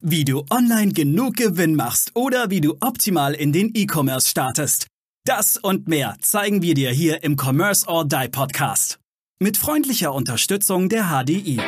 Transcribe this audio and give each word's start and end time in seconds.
Wie 0.00 0.24
du 0.24 0.44
online 0.48 0.92
genug 0.92 1.34
Gewinn 1.34 1.74
machst 1.74 2.14
oder 2.14 2.50
wie 2.50 2.60
du 2.60 2.76
optimal 2.78 3.34
in 3.34 3.52
den 3.52 3.72
E-Commerce 3.74 4.28
startest. 4.28 4.86
Das 5.24 5.56
und 5.56 5.88
mehr 5.88 6.14
zeigen 6.20 6.62
wir 6.62 6.74
dir 6.74 6.90
hier 6.92 7.24
im 7.24 7.36
Commerce 7.36 7.84
or 7.88 8.04
Die 8.04 8.28
Podcast. 8.28 9.00
Mit 9.40 9.56
freundlicher 9.56 10.14
Unterstützung 10.14 10.88
der 10.88 11.06
HDI. 11.06 11.58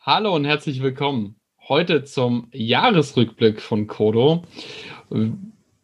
Hallo 0.00 0.34
und 0.34 0.44
herzlich 0.44 0.82
willkommen. 0.82 1.36
Heute 1.68 2.02
zum 2.02 2.48
Jahresrückblick 2.50 3.62
von 3.62 3.86
Kodo 3.86 4.42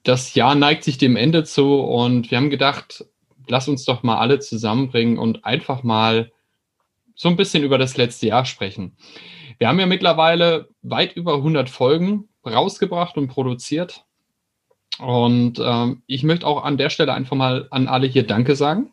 das 0.07 0.35
Jahr 0.35 0.55
neigt 0.55 0.85
sich 0.85 0.99
dem 0.99 1.17
Ende 1.17 1.43
zu 1.43 1.81
und 1.81 2.31
wir 2.31 2.39
haben 2.39 2.49
gedacht, 2.49 3.05
lass 3.49 3.67
uns 3.67 3.85
doch 3.85 4.05
mal 4.05 4.19
alle 4.19 4.39
zusammenbringen 4.39 5.19
und 5.19 5.45
einfach 5.45 5.83
mal 5.83 6.31
so 7.17 7.29
ein 7.29 7.35
bisschen 7.35 7.65
über 7.65 7.77
das 7.77 7.97
letzte 7.97 8.29
Jahr 8.29 8.45
sprechen. 8.45 8.97
Wir 9.59 9.67
haben 9.67 9.81
ja 9.81 9.87
mittlerweile 9.87 10.69
weit 10.83 11.17
über 11.17 11.35
100 11.35 11.69
Folgen 11.69 12.29
rausgebracht 12.45 13.17
und 13.17 13.27
produziert. 13.29 14.05
Und 15.01 15.59
ähm, 15.59 16.03
ich 16.07 16.23
möchte 16.23 16.47
auch 16.47 16.63
an 16.63 16.77
der 16.77 16.91
Stelle 16.91 17.13
einfach 17.13 17.37
mal 17.37 17.67
an 17.73 17.89
alle 17.89 18.07
hier 18.07 18.25
Danke 18.25 18.55
sagen. 18.55 18.93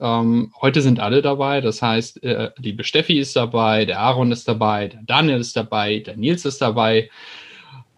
Ähm, 0.00 0.54
heute 0.62 0.80
sind 0.80 0.98
alle 0.98 1.20
dabei. 1.20 1.60
Das 1.60 1.82
heißt, 1.82 2.22
äh, 2.22 2.52
liebe 2.56 2.84
Steffi 2.84 3.18
ist 3.18 3.36
dabei, 3.36 3.84
der 3.84 4.00
Aaron 4.00 4.32
ist 4.32 4.48
dabei, 4.48 4.88
der 4.88 5.02
Daniel 5.02 5.40
ist 5.40 5.56
dabei, 5.56 5.98
der 5.98 6.16
Nils 6.16 6.46
ist 6.46 6.62
dabei. 6.62 7.10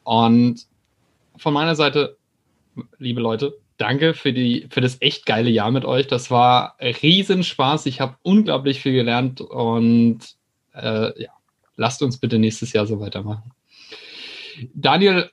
Und 0.03 0.67
von 1.37 1.55
meiner 1.55 1.77
Seite 1.77 2.17
liebe 2.99 3.21
Leute, 3.21 3.59
danke 3.77 4.15
für, 4.15 4.33
die, 4.33 4.67
für 4.71 4.81
das 4.81 5.01
echt 5.01 5.27
geile 5.27 5.51
Jahr 5.51 5.71
mit 5.71 5.85
euch. 5.85 6.07
Das 6.07 6.31
war 6.31 6.77
Riesenspaß. 6.81 7.87
Ich 7.87 8.01
habe 8.01 8.17
unglaublich 8.23 8.81
viel 8.81 8.93
gelernt 8.93 9.41
und 9.41 10.21
äh, 10.75 11.23
ja, 11.23 11.31
lasst 11.77 12.03
uns 12.03 12.19
bitte 12.19 12.39
nächstes 12.39 12.73
Jahr 12.73 12.87
so 12.87 13.01
weitermachen. 13.01 13.53
Daniel, 14.75 15.31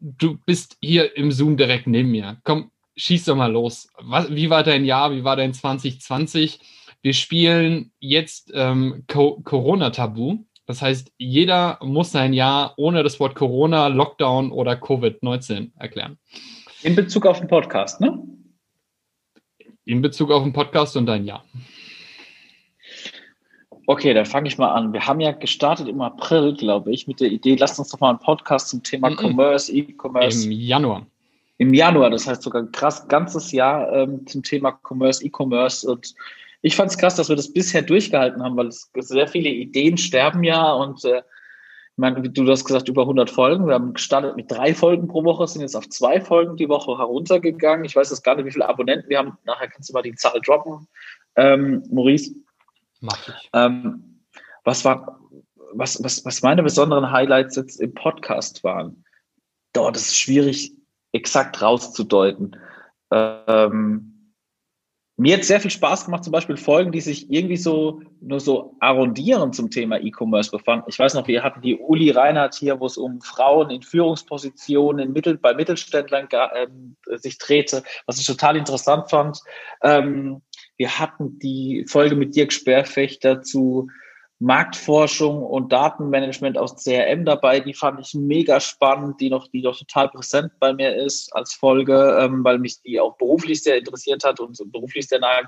du 0.00 0.38
bist 0.44 0.76
hier 0.80 1.16
im 1.16 1.32
Zoom 1.32 1.56
direkt 1.56 1.86
neben 1.86 2.10
mir. 2.10 2.38
Komm, 2.44 2.70
schieß 2.96 3.24
doch 3.24 3.36
mal 3.36 3.52
los. 3.52 3.88
Was, 3.98 4.34
wie 4.34 4.50
war 4.50 4.62
dein 4.62 4.84
Jahr? 4.84 5.12
Wie 5.12 5.24
war 5.24 5.36
dein 5.36 5.54
2020? 5.54 6.60
Wir 7.02 7.14
spielen 7.14 7.92
jetzt 7.98 8.50
ähm, 8.54 9.04
Co 9.06 9.40
Corona-Tabu. 9.42 10.44
Das 10.66 10.82
heißt, 10.82 11.12
jeder 11.16 11.78
muss 11.80 12.10
sein 12.10 12.32
Jahr 12.32 12.74
ohne 12.76 13.04
das 13.04 13.20
Wort 13.20 13.36
Corona, 13.36 13.86
Lockdown 13.86 14.50
oder 14.50 14.72
Covid-19 14.72 15.70
erklären. 15.78 16.18
In 16.82 16.94
Bezug 16.94 17.26
auf 17.26 17.38
den 17.38 17.48
Podcast, 17.48 18.00
ne? 18.00 18.22
In 19.84 20.02
Bezug 20.02 20.30
auf 20.30 20.42
den 20.42 20.52
Podcast 20.52 20.96
und 20.96 21.06
dein 21.06 21.24
Jahr. 21.24 21.44
Okay, 23.86 24.12
dann 24.14 24.26
fange 24.26 24.48
ich 24.48 24.58
mal 24.58 24.72
an. 24.72 24.92
Wir 24.92 25.06
haben 25.06 25.20
ja 25.20 25.32
gestartet 25.32 25.88
im 25.88 26.00
April, 26.00 26.54
glaube 26.54 26.92
ich, 26.92 27.06
mit 27.06 27.20
der 27.20 27.28
Idee, 27.28 27.54
lasst 27.54 27.78
uns 27.78 27.90
doch 27.90 28.00
mal 28.00 28.10
einen 28.10 28.18
Podcast 28.18 28.68
zum 28.68 28.82
Thema 28.82 29.10
mm 29.10 29.12
-mm. 29.12 29.22
Commerce, 29.22 29.72
E-Commerce. 29.72 30.44
Im 30.44 30.52
Januar. 30.52 31.06
Im 31.58 31.72
Januar, 31.72 32.10
das 32.10 32.26
heißt 32.26 32.42
sogar 32.42 32.62
ein 32.62 32.72
krass 32.72 33.06
ganzes 33.08 33.52
Jahr 33.52 33.90
ähm, 33.92 34.26
zum 34.26 34.42
Thema 34.42 34.78
Commerce, 34.82 35.24
E-Commerce. 35.24 35.88
Und 35.88 36.14
ich 36.62 36.74
fand 36.74 36.90
es 36.90 36.98
krass, 36.98 37.14
dass 37.14 37.28
wir 37.28 37.36
das 37.36 37.52
bisher 37.52 37.82
durchgehalten 37.82 38.42
haben, 38.42 38.56
weil 38.56 38.66
es 38.66 38.90
sehr 38.94 39.28
viele 39.28 39.48
Ideen 39.48 39.96
sterben 39.96 40.42
ja 40.42 40.72
und 40.72 41.04
äh, 41.04 41.22
meine, 41.96 42.28
du 42.28 42.50
hast 42.50 42.64
gesagt, 42.64 42.88
über 42.88 43.02
100 43.02 43.30
Folgen. 43.30 43.66
Wir 43.66 43.74
haben 43.74 43.94
gestartet 43.94 44.36
mit 44.36 44.50
drei 44.50 44.74
Folgen 44.74 45.08
pro 45.08 45.24
Woche, 45.24 45.46
sind 45.46 45.62
jetzt 45.62 45.76
auf 45.76 45.88
zwei 45.88 46.20
Folgen 46.20 46.56
die 46.56 46.68
Woche 46.68 46.98
heruntergegangen. 46.98 47.84
Ich 47.84 47.96
weiß 47.96 48.10
jetzt 48.10 48.22
gar 48.22 48.36
nicht, 48.36 48.44
wie 48.44 48.52
viele 48.52 48.68
Abonnenten 48.68 49.08
wir 49.08 49.18
haben. 49.18 49.38
Nachher 49.44 49.68
kannst 49.68 49.88
du 49.88 49.94
mal 49.94 50.02
die 50.02 50.14
Zahl 50.14 50.40
droppen, 50.44 50.86
ähm, 51.36 51.82
Maurice. 51.90 52.34
Mach 53.00 53.28
ich. 53.28 53.50
Ähm, 53.52 54.20
was, 54.64 54.84
war, 54.84 55.20
was, 55.72 56.02
was, 56.02 56.24
was 56.24 56.42
meine 56.42 56.62
besonderen 56.62 57.10
Highlights 57.10 57.56
jetzt 57.56 57.80
im 57.80 57.94
Podcast 57.94 58.62
waren? 58.64 59.04
Dort 59.72 59.96
ist 59.96 60.08
es 60.08 60.18
schwierig, 60.18 60.74
exakt 61.12 61.62
rauszudeuten. 61.62 62.56
Ähm, 63.10 64.15
mir 65.18 65.36
hat 65.36 65.44
sehr 65.44 65.60
viel 65.60 65.70
Spaß 65.70 66.04
gemacht, 66.04 66.24
zum 66.24 66.32
Beispiel 66.32 66.58
Folgen, 66.58 66.92
die 66.92 67.00
sich 67.00 67.30
irgendwie 67.30 67.56
so 67.56 68.02
nur 68.20 68.38
so 68.38 68.74
arrondieren 68.80 69.52
zum 69.54 69.70
Thema 69.70 69.98
E-Commerce 69.98 70.50
befanden. 70.50 70.86
Ich 70.88 70.98
weiß 70.98 71.14
noch, 71.14 71.26
wir 71.26 71.42
hatten 71.42 71.62
die 71.62 71.76
Uli 71.76 72.10
Reinhardt 72.10 72.54
hier, 72.54 72.78
wo 72.80 72.86
es 72.86 72.98
um 72.98 73.22
Frauen 73.22 73.70
in 73.70 73.82
Führungspositionen 73.82 75.12
Mittel, 75.12 75.38
bei 75.38 75.54
Mittelständlern 75.54 76.28
ähm, 76.54 76.96
sich 77.16 77.38
drehte, 77.38 77.82
was 78.04 78.18
ich 78.18 78.26
total 78.26 78.56
interessant 78.56 79.08
fand. 79.08 79.40
Ähm, 79.82 80.42
wir 80.76 80.98
hatten 80.98 81.38
die 81.38 81.86
Folge 81.88 82.14
mit 82.14 82.36
Dirk 82.36 82.52
Sperrfechter 82.52 83.40
zu 83.40 83.88
Marktforschung 84.38 85.42
und 85.42 85.72
Datenmanagement 85.72 86.58
aus 86.58 86.82
CRM 86.82 87.24
dabei. 87.24 87.60
Die 87.60 87.72
fand 87.72 88.00
ich 88.00 88.14
mega 88.14 88.60
spannend, 88.60 89.20
die 89.20 89.30
noch, 89.30 89.48
die 89.48 89.62
noch 89.62 89.78
total 89.78 90.08
präsent 90.08 90.52
bei 90.60 90.74
mir 90.74 90.94
ist 90.94 91.34
als 91.34 91.54
Folge, 91.54 92.18
ähm, 92.20 92.44
weil 92.44 92.58
mich 92.58 92.82
die 92.82 93.00
auch 93.00 93.16
beruflich 93.16 93.62
sehr 93.62 93.78
interessiert 93.78 94.24
hat 94.24 94.40
und 94.40 94.60
beruflich 94.70 95.08
sehr 95.08 95.20
nahe 95.20 95.46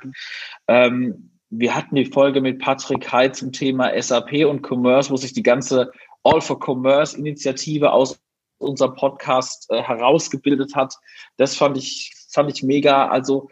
ähm, 0.69 1.31
wir 1.50 1.75
hatten 1.75 1.94
die 1.94 2.04
Folge 2.04 2.41
mit 2.41 2.60
Patrick 2.60 3.10
Heid 3.10 3.37
zum 3.37 3.53
Thema 3.53 3.91
SAP 4.00 4.44
und 4.47 4.62
Commerce, 4.62 5.10
wo 5.10 5.16
sich 5.16 5.32
die 5.32 5.43
ganze 5.43 5.91
All 6.22 6.41
for 6.41 6.59
Commerce 6.59 7.16
Initiative 7.16 7.91
aus 7.91 8.21
unserem 8.59 8.94
Podcast 8.94 9.66
äh, 9.71 9.82
herausgebildet 9.82 10.75
hat. 10.75 10.94
Das 11.37 11.56
fand 11.56 11.78
ich, 11.78 12.12
fand 12.31 12.50
ich 12.50 12.62
mega. 12.62 13.09
Also 13.09 13.48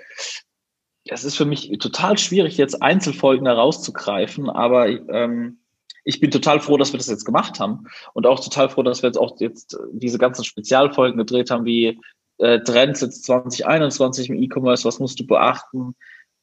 es 1.08 1.24
ist 1.24 1.36
für 1.36 1.44
mich 1.44 1.70
total 1.78 2.18
schwierig, 2.18 2.56
jetzt 2.56 2.82
Einzelfolgen 2.82 3.46
herauszugreifen, 3.46 4.50
aber 4.50 4.88
ähm, 4.88 5.58
ich 6.04 6.20
bin 6.20 6.30
total 6.30 6.60
froh, 6.60 6.76
dass 6.76 6.92
wir 6.92 6.98
das 6.98 7.08
jetzt 7.08 7.24
gemacht 7.24 7.58
haben 7.58 7.86
und 8.14 8.26
auch 8.26 8.40
total 8.40 8.68
froh, 8.68 8.82
dass 8.82 9.02
wir 9.02 9.08
jetzt 9.08 9.18
auch 9.18 9.38
jetzt 9.40 9.76
diese 9.92 10.18
ganzen 10.18 10.44
Spezialfolgen 10.44 11.18
gedreht 11.18 11.50
haben, 11.50 11.64
wie 11.64 11.98
äh, 12.38 12.60
Trends 12.60 13.00
jetzt 13.00 13.24
2021 13.24 14.30
im 14.30 14.40
E-Commerce, 14.40 14.84
was 14.84 15.00
musst 15.00 15.18
du 15.18 15.26
beachten? 15.26 15.96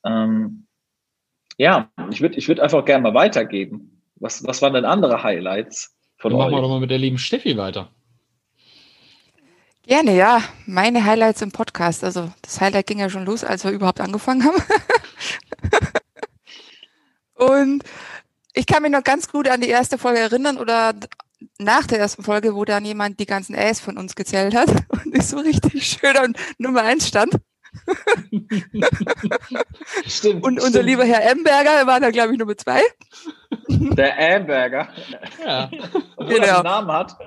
Ähm, 0.05 0.67
ja, 1.57 1.89
ich 2.11 2.21
würde 2.21 2.35
ich 2.35 2.47
würd 2.47 2.59
einfach 2.59 2.83
gerne 2.83 3.03
mal 3.03 3.13
weitergeben. 3.13 4.01
Was, 4.15 4.45
was 4.45 4.61
waren 4.61 4.73
denn 4.73 4.85
andere 4.85 5.23
Highlights 5.23 5.95
von 6.17 6.31
Dann 6.31 6.39
euch? 6.39 6.45
Machen 6.45 6.57
wir 6.57 6.61
doch 6.61 6.69
mal 6.69 6.79
mit 6.79 6.91
der 6.91 6.97
lieben 6.97 7.17
Steffi 7.17 7.57
weiter. 7.57 7.89
Gerne, 9.85 10.15
ja. 10.15 10.41
Meine 10.65 11.03
Highlights 11.03 11.41
im 11.41 11.51
Podcast. 11.51 12.05
Also 12.05 12.31
das 12.41 12.61
Highlight 12.61 12.87
ging 12.87 12.99
ja 12.99 13.09
schon 13.09 13.25
los, 13.25 13.43
als 13.43 13.65
wir 13.65 13.71
überhaupt 13.71 13.99
angefangen 13.99 14.45
haben. 14.45 14.63
und 17.33 17.83
ich 18.53 18.65
kann 18.65 18.81
mich 18.81 18.91
noch 18.91 19.03
ganz 19.03 19.27
gut 19.27 19.49
an 19.49 19.59
die 19.59 19.67
erste 19.67 19.97
Folge 19.97 20.19
erinnern 20.19 20.57
oder 20.57 20.93
nach 21.59 21.85
der 21.85 21.99
ersten 21.99 22.23
Folge, 22.23 22.55
wo 22.55 22.63
dann 22.63 22.85
jemand 22.85 23.19
die 23.19 23.25
ganzen 23.25 23.55
Äs 23.55 23.81
von 23.81 23.97
uns 23.97 24.15
gezählt 24.15 24.55
hat 24.55 24.69
und 24.87 25.17
ich 25.17 25.25
so 25.25 25.37
richtig 25.39 25.85
schön 25.85 26.15
an 26.15 26.33
Nummer 26.57 26.83
eins 26.83 27.09
stand. 27.09 27.33
stimmt. 30.07 30.43
Und 30.45 30.59
unser 30.59 30.69
stimmt. 30.69 30.85
lieber 30.85 31.03
Herr 31.03 31.29
Emberger 31.29 31.85
war 31.87 31.99
da, 31.99 32.09
glaube 32.11 32.31
ich, 32.31 32.39
Nummer 32.39 32.55
zwei. 32.55 32.81
Der 33.67 34.17
Emberger. 34.17 34.87
Ja. 35.43 35.69
genau. 36.19 36.55
einen 36.55 36.63
Namen 36.63 36.91
hat. 36.91 37.17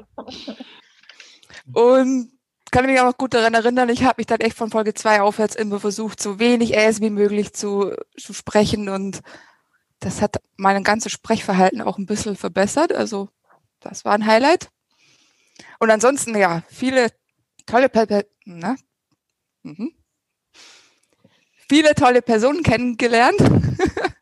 Und 1.75 2.36
kann 2.77 2.85
mich 2.85 3.01
auch 3.01 3.07
noch 3.07 3.17
gut 3.17 3.33
daran 3.33 3.55
erinnern, 3.55 3.89
ich 3.89 4.05
habe 4.05 4.17
mich 4.19 4.27
dann 4.27 4.41
echt 4.41 4.55
von 4.55 4.71
Folge 4.71 4.93
2 4.93 5.23
aufwärts 5.23 5.57
immer 5.57 5.81
versucht, 5.81 6.21
so 6.21 6.39
wenig 6.39 6.77
Äs 6.77 7.01
wie 7.01 7.09
möglich 7.09 7.55
zu, 7.55 7.95
zu 8.19 8.35
sprechen 8.35 8.91
und 8.91 9.23
das 10.01 10.21
hat 10.21 10.43
mein 10.59 10.85
ganzes 10.85 11.11
Sprechverhalten 11.11 11.81
auch 11.81 11.97
ein 11.97 12.05
bisschen 12.05 12.37
verbessert. 12.37 12.93
Also 12.93 13.31
das 13.81 14.05
war 14.05 14.13
ein 14.13 14.27
Highlight. 14.27 14.69
Und 15.79 15.91
ansonsten, 15.91 16.37
ja, 16.37 16.65
viele 16.69 17.09
tolle, 17.65 17.91
na? 18.45 18.77
Mhm. 19.63 19.93
viele 21.71 21.95
tolle 21.95 22.21
Personen 22.21 22.63
kennengelernt. 22.63 23.41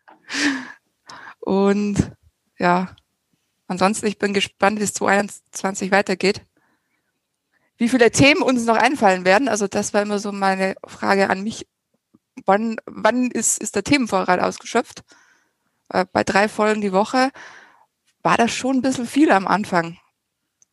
und 1.41 2.13
ja, 2.61 2.95
ansonsten, 3.67 4.07
ich 4.07 4.21
bin 4.21 4.33
gespannt, 4.33 4.79
wie 4.79 4.85
es 4.85 4.95
2021 4.95 5.91
weitergeht 5.91 6.47
wie 7.77 7.89
viele 7.89 8.11
Themen 8.11 8.43
uns 8.43 8.65
noch 8.65 8.77
einfallen 8.77 9.25
werden. 9.25 9.49
Also 9.49 9.67
das 9.67 9.95
war 9.95 10.03
immer 10.03 10.19
so 10.19 10.33
meine 10.33 10.75
Frage 10.87 11.31
an 11.31 11.43
mich. 11.43 11.67
Wann, 12.47 12.77
wann 12.87 13.31
ist, 13.31 13.59
ist 13.59 13.77
der 13.77 13.85
Themenvorrat 13.85 14.41
ausgeschöpft? 14.41 15.03
Äh, 15.89 16.05
bei 16.13 16.25
drei 16.25 16.49
Folgen 16.49 16.81
die 16.81 16.93
Woche 16.93 17.31
war 18.23 18.37
das 18.37 18.53
schon 18.53 18.77
ein 18.77 18.83
bisschen 18.83 19.07
viel 19.07 19.31
am 19.31 19.47
Anfang. 19.47 19.99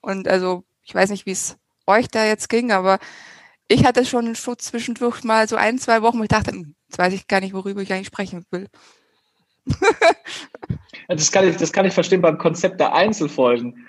Und 0.01 0.27
also, 0.27 0.63
ich 0.83 0.95
weiß 0.95 1.09
nicht, 1.09 1.25
wie 1.25 1.31
es 1.31 1.57
euch 1.86 2.07
da 2.07 2.25
jetzt 2.25 2.50
ging, 2.50 2.71
aber 2.71 3.00
ich 3.68 3.86
hatte 3.86 4.06
schon, 4.06 4.36
schon 4.36 4.57
zwischendurch 4.57 5.24
mal 5.24 5.47
so 5.47 5.56
ein, 5.56 5.77
zwei 5.77 6.01
Wochen, 6.01 6.19
wo 6.19 6.24
ich 6.24 6.30
dachte, 6.30 6.51
hm, 6.51 6.75
jetzt 6.88 6.97
weiß 6.97 7.13
ich 7.13 7.27
gar 7.27 7.39
nicht, 7.39 7.54
worüber 7.54 7.81
ich 7.81 7.94
eigentlich 7.94 8.07
sprechen 8.07 8.45
will. 8.51 8.68
das, 11.07 11.31
kann 11.31 11.47
ich, 11.47 11.57
das 11.57 11.71
kann 11.71 11.86
ich 11.86 11.94
verstehen 11.94 12.21
beim 12.21 12.38
Konzept 12.38 12.80
der 12.80 12.94
Einzelfolgen 12.94 13.88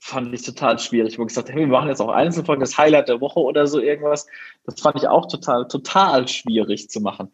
fand 0.00 0.32
ich 0.34 0.42
total 0.42 0.78
schwierig. 0.78 1.18
Wo 1.18 1.22
ich 1.22 1.28
gesagt, 1.28 1.50
hey, 1.50 1.60
wir 1.60 1.66
machen 1.66 1.88
jetzt 1.88 2.00
auch 2.00 2.08
Einzelfolgen, 2.08 2.60
das 2.60 2.78
Highlight 2.78 3.08
der 3.08 3.20
Woche 3.20 3.38
oder 3.38 3.66
so 3.66 3.78
irgendwas. 3.78 4.26
Das 4.64 4.80
fand 4.80 4.96
ich 4.96 5.06
auch 5.06 5.26
total, 5.28 5.68
total 5.68 6.26
schwierig 6.26 6.88
zu 6.88 7.00
machen. 7.00 7.30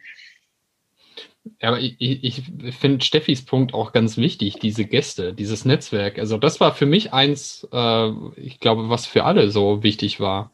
Ja, 1.63 1.69
aber 1.69 1.79
ich, 1.79 1.97
ich 2.01 2.43
finde 2.77 3.05
Steffis 3.05 3.45
Punkt 3.45 3.73
auch 3.73 3.93
ganz 3.93 4.17
wichtig, 4.17 4.59
diese 4.59 4.85
Gäste, 4.85 5.33
dieses 5.33 5.65
Netzwerk. 5.65 6.19
Also 6.19 6.39
das 6.39 6.59
war 6.59 6.75
für 6.75 6.87
mich 6.87 7.13
eins, 7.13 7.67
äh, 7.73 8.11
ich 8.37 8.59
glaube, 8.59 8.91
was 8.91 9.07
für 9.07 9.25
alle 9.25 9.51
so 9.51 9.85
wichtig 9.85 10.19
war. 10.19 10.51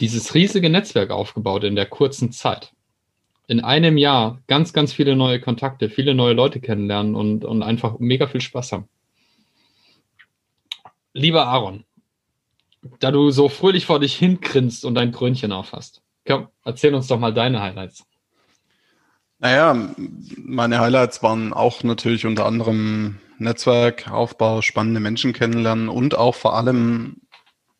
Dieses 0.00 0.34
riesige 0.34 0.68
Netzwerk 0.68 1.10
aufgebaut 1.10 1.64
in 1.64 1.76
der 1.76 1.86
kurzen 1.86 2.30
Zeit. 2.30 2.72
In 3.48 3.60
einem 3.60 3.96
Jahr 3.96 4.42
ganz, 4.48 4.74
ganz 4.74 4.92
viele 4.92 5.16
neue 5.16 5.40
Kontakte, 5.40 5.88
viele 5.88 6.14
neue 6.14 6.34
Leute 6.34 6.60
kennenlernen 6.60 7.14
und, 7.14 7.46
und 7.46 7.62
einfach 7.62 7.98
mega 7.98 8.26
viel 8.26 8.42
Spaß 8.42 8.72
haben. 8.72 8.88
Lieber 11.12 11.46
Aaron, 11.46 11.84
da 13.00 13.10
du 13.10 13.30
so 13.30 13.48
fröhlich 13.48 13.86
vor 13.86 14.00
dich 14.00 14.16
hingrinst 14.16 14.84
und 14.84 14.94
dein 14.94 15.12
Krönchen 15.12 15.52
aufhast, 15.52 16.02
komm, 16.26 16.48
erzähl 16.64 16.94
uns 16.94 17.08
doch 17.08 17.18
mal 17.18 17.34
deine 17.34 17.60
Highlights. 17.60 18.04
Naja, 19.38 19.94
meine 20.36 20.80
Highlights 20.80 21.22
waren 21.22 21.52
auch 21.52 21.82
natürlich 21.82 22.26
unter 22.26 22.44
anderem 22.46 23.18
Netzwerkaufbau, 23.38 24.60
spannende 24.60 25.00
Menschen 25.00 25.32
kennenlernen 25.32 25.88
und 25.88 26.14
auch 26.14 26.34
vor 26.34 26.56
allem 26.56 27.22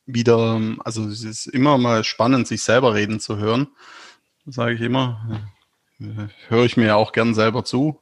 wieder, 0.06 0.61
also 0.85 1.06
es 1.06 1.23
ist 1.23 1.47
immer 1.47 1.79
mal 1.79 2.03
spannend, 2.03 2.49
sich 2.49 2.62
selber 2.62 2.94
reden 2.94 3.21
zu 3.21 3.37
hören, 3.37 3.69
sage 4.47 4.75
ich 4.75 4.81
immer. 4.81 5.50
Höre 6.49 6.65
ich 6.65 6.79
mir 6.79 6.87
ja 6.87 6.97
auch 6.97 7.12
gern 7.12 7.35
selber 7.35 7.62
zu. 7.62 8.00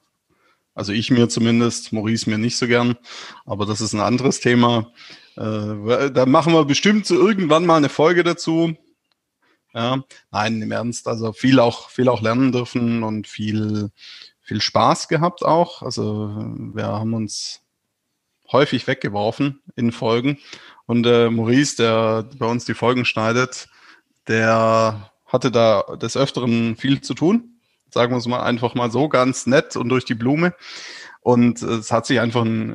Also 0.79 0.93
ich 0.93 1.11
mir 1.11 1.29
zumindest, 1.29 1.93
Maurice 1.93 2.31
mir 2.31 2.39
nicht 2.39 2.57
so 2.57 2.69
gern, 2.69 2.97
aber 3.45 3.67
das 3.67 3.81
ist 3.81 3.95
ein 3.95 4.01
anderes 4.01 4.39
Thema. 4.39 4.93
Äh, 5.37 6.13
da 6.13 6.25
machen 6.25 6.53
wir 6.53 6.65
bestimmt 6.65 7.05
so 7.05 7.17
irgendwann 7.17 7.67
mal 7.67 7.79
eine 7.79 7.89
Folge 7.89 8.23
dazu. 8.23 8.77
Ja, 9.75 10.05
nein, 10.31 10.63
im 10.63 10.71
Ernst, 10.71 11.09
also 11.09 11.33
viel 11.33 11.59
auch, 11.59 11.91
viel 11.91 12.09
auch 12.09 12.23
lernen 12.23 12.53
dürfen 12.53 13.03
und 13.03 13.27
viel, 13.27 13.91
viel 14.41 14.61
Spaß 14.61 15.09
gehabt 15.09 15.45
auch. 15.45 15.83
Also 15.83 16.33
wir 16.75 16.87
haben 16.87 17.13
uns 17.13 17.61
häufig 18.53 18.87
weggeworfen 18.87 19.61
in 19.75 19.91
Folgen. 19.91 20.39
Und 20.87 21.07
äh, 21.07 21.29
Maurice, 21.29 21.77
der 21.77 22.31
bei 22.39 22.47
uns 22.47 22.67
die 22.67 22.75
Folgen 22.75 23.05
schneidet, 23.05 23.69
der 24.29 25.11
hatte 25.27 25.51
da 25.51 25.83
des 25.97 26.17
Öfteren 26.17 26.77
viel 26.77 27.01
zu 27.01 27.15
tun. 27.15 27.58
Sagen 27.91 28.13
wir 28.13 28.19
es 28.19 28.27
mal 28.27 28.43
einfach 28.43 28.75
mal 28.75 28.91
so, 28.91 29.09
ganz 29.09 29.47
nett 29.47 29.77
und 29.77 29.89
durch 29.89 30.05
die 30.05 30.15
Blume. 30.15 30.55
Und 31.21 31.61
es 31.63 31.93
hat 31.93 32.07
sich 32.07 32.21
einfach 32.21 32.43
ein, 32.43 32.71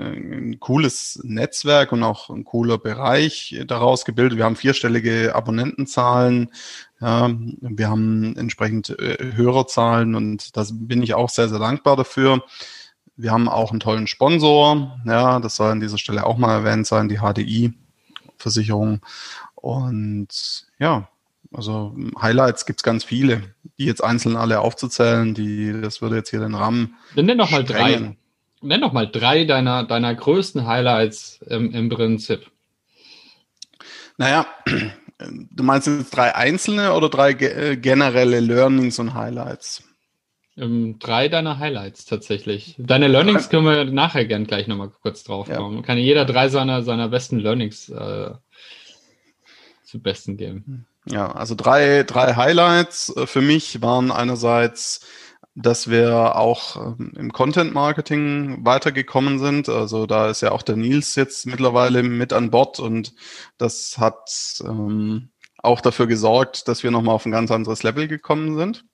ein, 0.52 0.60
cooles 0.60 1.20
Netzwerk 1.24 1.92
und 1.92 2.04
auch 2.04 2.30
ein 2.30 2.44
cooler 2.44 2.78
Bereich 2.78 3.60
daraus 3.66 4.06
gebildet. 4.06 4.38
Wir 4.38 4.46
haben 4.46 4.56
vierstellige 4.56 5.34
Abonnentenzahlen, 5.34 6.52
ja, 7.00 7.32
wir 7.62 7.90
haben 7.90 8.36
entsprechend 8.38 8.92
äh, 9.00 9.34
Hörerzahlen 9.34 10.14
und 10.14 10.56
da 10.56 10.66
bin 10.72 11.02
ich 11.02 11.16
auch 11.16 11.30
sehr, 11.30 11.50
sehr 11.50 11.60
dankbar 11.60 11.96
dafür. 11.96 12.44
Wir 13.16 13.32
haben 13.32 13.50
auch 13.50 13.72
einen 13.72 13.80
tollen 13.80 14.08
Sponsor, 14.08 15.00
ja, 15.06 15.40
das 15.40 15.56
soll 15.56 15.72
an 15.72 15.80
dieser 15.80 15.98
Stelle 15.98 16.26
auch 16.26 16.38
mal 16.38 16.54
erwähnt 16.54 16.86
sein, 16.86 17.10
die 17.10 17.20
HDI-Versicherung. 17.20 19.02
Und 19.56 20.68
ja, 20.78 21.08
also 21.54 21.96
Highlights 22.22 22.66
gibt 22.66 22.80
es 22.80 22.84
ganz 22.84 23.04
viele, 23.04 23.44
die 23.78 23.86
jetzt 23.86 24.04
einzeln 24.04 24.36
alle 24.36 24.60
aufzuzählen, 24.60 25.34
die, 25.34 25.82
das 25.82 26.02
würde 26.02 26.18
jetzt 26.18 26.30
hier 26.30 26.40
den 26.40 26.56
Rahmen. 26.56 26.96
Dann 27.16 27.26
nenn 27.26 27.38
doch 27.38 27.52
mal 27.52 27.64
drei 27.64 28.16
nenn 28.64 28.82
doch 28.82 28.94
mal 28.94 29.08
drei 29.08 29.46
deiner, 29.46 29.84
deiner 29.84 30.16
größten 30.16 30.66
Highlights 30.66 31.40
im, 31.48 31.72
im 31.72 31.90
Prinzip. 31.90 32.50
Naja, 34.18 34.48
du 35.18 35.64
meinst 35.64 35.88
jetzt 35.88 36.16
drei 36.16 36.36
einzelne 36.36 36.94
oder 36.94 37.10
drei 37.10 37.32
äh, 37.32 37.78
generelle 37.78 38.40
Learnings 38.40 39.00
und 39.00 39.14
Highlights? 39.14 39.84
Ähm, 40.56 40.98
drei 41.00 41.30
deiner 41.30 41.58
Highlights 41.58 42.06
tatsächlich. 42.06 42.76
Deine 42.78 43.08
Learnings 43.08 43.50
können 43.50 43.66
wir 43.66 43.86
nachher 43.86 44.26
gern 44.26 44.46
gleich 44.46 44.68
nochmal 44.68 44.92
kurz 45.02 45.24
drauf 45.24 45.50
kommen. 45.50 45.78
Ja. 45.78 45.84
Kann 45.84 45.98
jeder 45.98 46.26
drei 46.26 46.48
seiner, 46.48 46.84
seiner 46.84 47.10
besten 47.10 47.40
Learnings 47.40 47.90
äh, 47.90 48.32
zu 49.84 50.00
besten 50.00 50.38
geben. 50.38 50.86
Ja, 51.06 51.32
also 51.32 51.56
drei, 51.56 52.04
drei 52.04 52.36
Highlights 52.36 53.16
äh, 53.16 53.28
für 53.28 53.42
mich 53.42 53.82
waren 53.82 54.12
einerseits 54.12 55.02
dass 55.56 55.90
wir 55.90 56.36
auch 56.36 56.98
ähm, 56.98 57.12
im 57.16 57.32
Content 57.32 57.74
Marketing 57.74 58.66
weitergekommen 58.66 59.40
sind. 59.40 59.70
Also 59.70 60.06
da 60.06 60.30
ist 60.30 60.42
ja 60.42 60.52
auch 60.52 60.64
der 60.64 60.76
Nils 60.76 61.16
jetzt 61.16 61.46
mittlerweile 61.46 62.04
mit 62.04 62.34
an 62.34 62.50
Bord 62.50 62.80
und 62.80 63.14
das 63.58 63.98
hat 64.00 64.62
ähm, 64.64 65.30
auch 65.60 65.82
dafür 65.82 66.08
gesorgt, 66.08 66.68
dass 66.68 66.84
wir 66.84 66.92
nochmal 66.92 67.16
auf 67.16 67.26
ein 67.26 67.32
ganz 67.32 67.52
anderes 67.52 67.84
Level 67.84 68.08
gekommen 68.08 68.58
sind. 68.58 68.86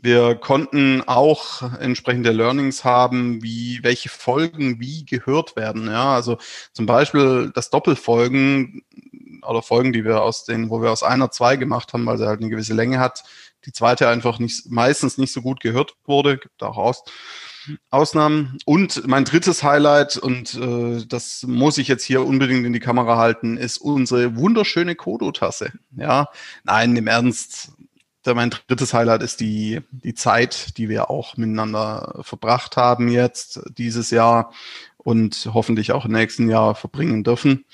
Wir 0.00 0.36
konnten 0.36 1.02
auch 1.06 1.62
entsprechende 1.80 2.30
Learnings 2.30 2.84
haben, 2.84 3.42
wie 3.42 3.80
welche 3.82 4.08
Folgen 4.08 4.78
wie 4.78 5.04
gehört 5.04 5.56
werden. 5.56 5.88
Ja, 5.88 6.14
also 6.14 6.38
zum 6.72 6.86
Beispiel 6.86 7.50
das 7.52 7.70
Doppelfolgen 7.70 8.82
oder 9.46 9.60
Folgen, 9.60 9.92
die 9.92 10.04
wir 10.04 10.22
aus 10.22 10.44
den, 10.44 10.70
wo 10.70 10.82
wir 10.82 10.92
aus 10.92 11.02
einer 11.02 11.32
zwei 11.32 11.56
gemacht 11.56 11.92
haben, 11.92 12.06
weil 12.06 12.18
sie 12.18 12.28
halt 12.28 12.40
eine 12.40 12.50
gewisse 12.50 12.74
Länge 12.74 13.00
hat, 13.00 13.24
die 13.64 13.72
zweite 13.72 14.08
einfach 14.08 14.38
nicht, 14.38 14.70
meistens 14.70 15.18
nicht 15.18 15.32
so 15.32 15.42
gut 15.42 15.60
gehört 15.60 15.94
wurde. 16.04 16.38
Gibt 16.38 16.62
auch 16.62 16.76
Aus, 16.76 17.02
Ausnahmen. 17.90 18.58
Und 18.64 19.06
mein 19.06 19.24
drittes 19.24 19.62
Highlight, 19.62 20.16
und 20.16 20.54
äh, 20.54 21.04
das 21.06 21.42
muss 21.42 21.78
ich 21.78 21.88
jetzt 21.88 22.04
hier 22.04 22.24
unbedingt 22.24 22.64
in 22.64 22.72
die 22.72 22.80
Kamera 22.80 23.16
halten, 23.16 23.56
ist 23.56 23.78
unsere 23.78 24.36
wunderschöne 24.36 24.94
Kodo-Tasse. 24.94 25.72
Ja, 25.96 26.28
nein, 26.64 26.94
im 26.96 27.06
Ernst. 27.06 27.72
Mein 28.34 28.50
drittes 28.50 28.94
Highlight 28.94 29.22
ist 29.22 29.40
die, 29.40 29.80
die 29.90 30.14
Zeit, 30.14 30.76
die 30.78 30.88
wir 30.88 31.10
auch 31.10 31.36
miteinander 31.36 32.20
verbracht 32.22 32.76
haben 32.76 33.08
jetzt 33.08 33.60
dieses 33.76 34.10
Jahr 34.10 34.52
und 34.96 35.50
hoffentlich 35.52 35.92
auch 35.92 36.04
im 36.04 36.12
nächsten 36.12 36.48
Jahr 36.48 36.74
verbringen 36.74 37.24
dürfen. 37.24 37.64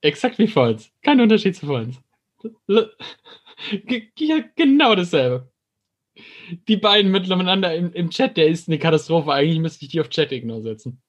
Exakt 0.00 0.38
wie 0.38 0.46
vor 0.46 0.68
uns. 0.68 0.90
Kein 1.02 1.20
Unterschied 1.20 1.56
zu 1.56 1.66
vor 1.66 1.80
uns. 1.80 1.96
Ja, 2.68 2.84
genau 4.56 4.94
dasselbe. 4.94 5.50
Die 6.68 6.76
beiden 6.76 7.10
miteinander 7.10 7.74
im, 7.74 7.92
im 7.92 8.10
Chat, 8.10 8.36
der 8.36 8.48
ist 8.48 8.68
eine 8.68 8.78
Katastrophe. 8.78 9.32
Eigentlich 9.32 9.60
müsste 9.60 9.84
ich 9.84 9.90
die 9.90 10.00
auf 10.00 10.08
Chat-Ignore 10.08 10.62
setzen. 10.62 11.02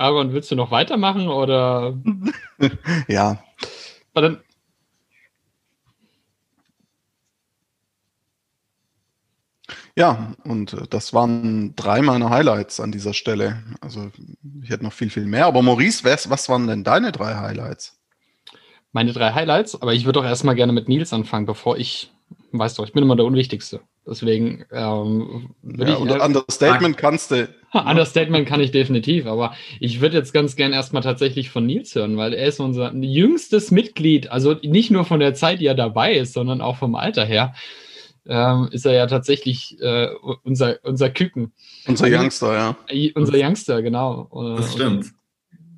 Aaron, 0.00 0.32
willst 0.32 0.50
du 0.50 0.56
noch 0.56 0.70
weitermachen 0.70 1.28
oder? 1.28 1.94
ja. 3.08 3.44
Dann, 4.14 4.40
Ja, 9.96 10.34
und 10.44 10.72
äh, 10.72 10.86
das 10.88 11.12
waren 11.12 11.74
drei 11.76 12.02
meiner 12.02 12.30
Highlights 12.30 12.80
an 12.80 12.92
dieser 12.92 13.14
Stelle. 13.14 13.62
Also 13.80 14.10
ich 14.62 14.70
hätte 14.70 14.84
noch 14.84 14.92
viel, 14.92 15.10
viel 15.10 15.26
mehr. 15.26 15.46
Aber 15.46 15.62
Maurice, 15.62 16.04
was, 16.04 16.30
was 16.30 16.48
waren 16.48 16.66
denn 16.66 16.84
deine 16.84 17.12
drei 17.12 17.34
Highlights? 17.34 17.98
Meine 18.92 19.12
drei 19.12 19.32
Highlights, 19.32 19.80
aber 19.80 19.94
ich 19.94 20.04
würde 20.04 20.20
doch 20.20 20.26
erstmal 20.26 20.56
gerne 20.56 20.72
mit 20.72 20.88
Nils 20.88 21.12
anfangen, 21.12 21.46
bevor 21.46 21.78
ich, 21.78 22.10
weißt 22.50 22.78
du, 22.78 22.84
ich 22.84 22.92
bin 22.92 23.04
immer 23.04 23.14
der 23.14 23.24
Unwichtigste. 23.24 23.80
Deswegen 24.06 24.64
ähm, 24.72 25.54
würde 25.62 25.92
ja, 25.92 25.96
ich. 25.96 26.02
Oder 26.02 26.24
Understatement 26.24 26.96
kannst 26.96 27.30
du. 27.30 27.48
Understatement 27.72 28.48
kann 28.48 28.60
ich 28.60 28.72
definitiv, 28.72 29.26
aber 29.26 29.54
ich 29.78 30.00
würde 30.00 30.16
jetzt 30.16 30.32
ganz 30.32 30.56
gern 30.56 30.72
erstmal 30.72 31.02
tatsächlich 31.02 31.50
von 31.50 31.66
Nils 31.66 31.94
hören, 31.94 32.16
weil 32.16 32.32
er 32.32 32.46
ist 32.46 32.58
unser 32.58 32.92
jüngstes 32.92 33.70
Mitglied, 33.70 34.32
also 34.32 34.56
nicht 34.62 34.90
nur 34.90 35.04
von 35.04 35.20
der 35.20 35.34
Zeit, 35.34 35.60
die 35.60 35.66
er 35.66 35.76
dabei 35.76 36.14
ist, 36.14 36.32
sondern 36.32 36.60
auch 36.60 36.76
vom 36.76 36.96
Alter 36.96 37.24
her 37.24 37.54
ähm, 38.26 38.68
ist 38.72 38.86
er 38.86 38.92
ja 38.92 39.06
tatsächlich 39.06 39.80
äh, 39.80 40.08
unser, 40.44 40.78
unser 40.84 41.10
Küken. 41.10 41.52
Unser 41.86 42.08
Youngster, 42.08 42.52
ja. 42.54 42.76
Äh, 42.88 43.12
unser 43.12 43.34
Youngster, 43.36 43.82
genau. 43.82 44.56
Das 44.56 44.72
stimmt. 44.72 45.12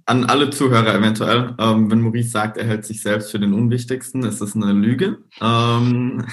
An 0.04 0.24
alle 0.24 0.50
Zuhörer 0.50 0.94
eventuell, 0.94 1.54
ähm, 1.58 1.90
wenn 1.90 2.00
Maurice 2.00 2.30
sagt, 2.30 2.56
er 2.56 2.64
hält 2.64 2.84
sich 2.84 3.02
selbst 3.02 3.30
für 3.30 3.38
den 3.38 3.54
Unwichtigsten, 3.54 4.24
ist 4.24 4.40
das 4.40 4.56
eine 4.56 4.72
Lüge. 4.72 5.18
Ähm, 5.40 6.26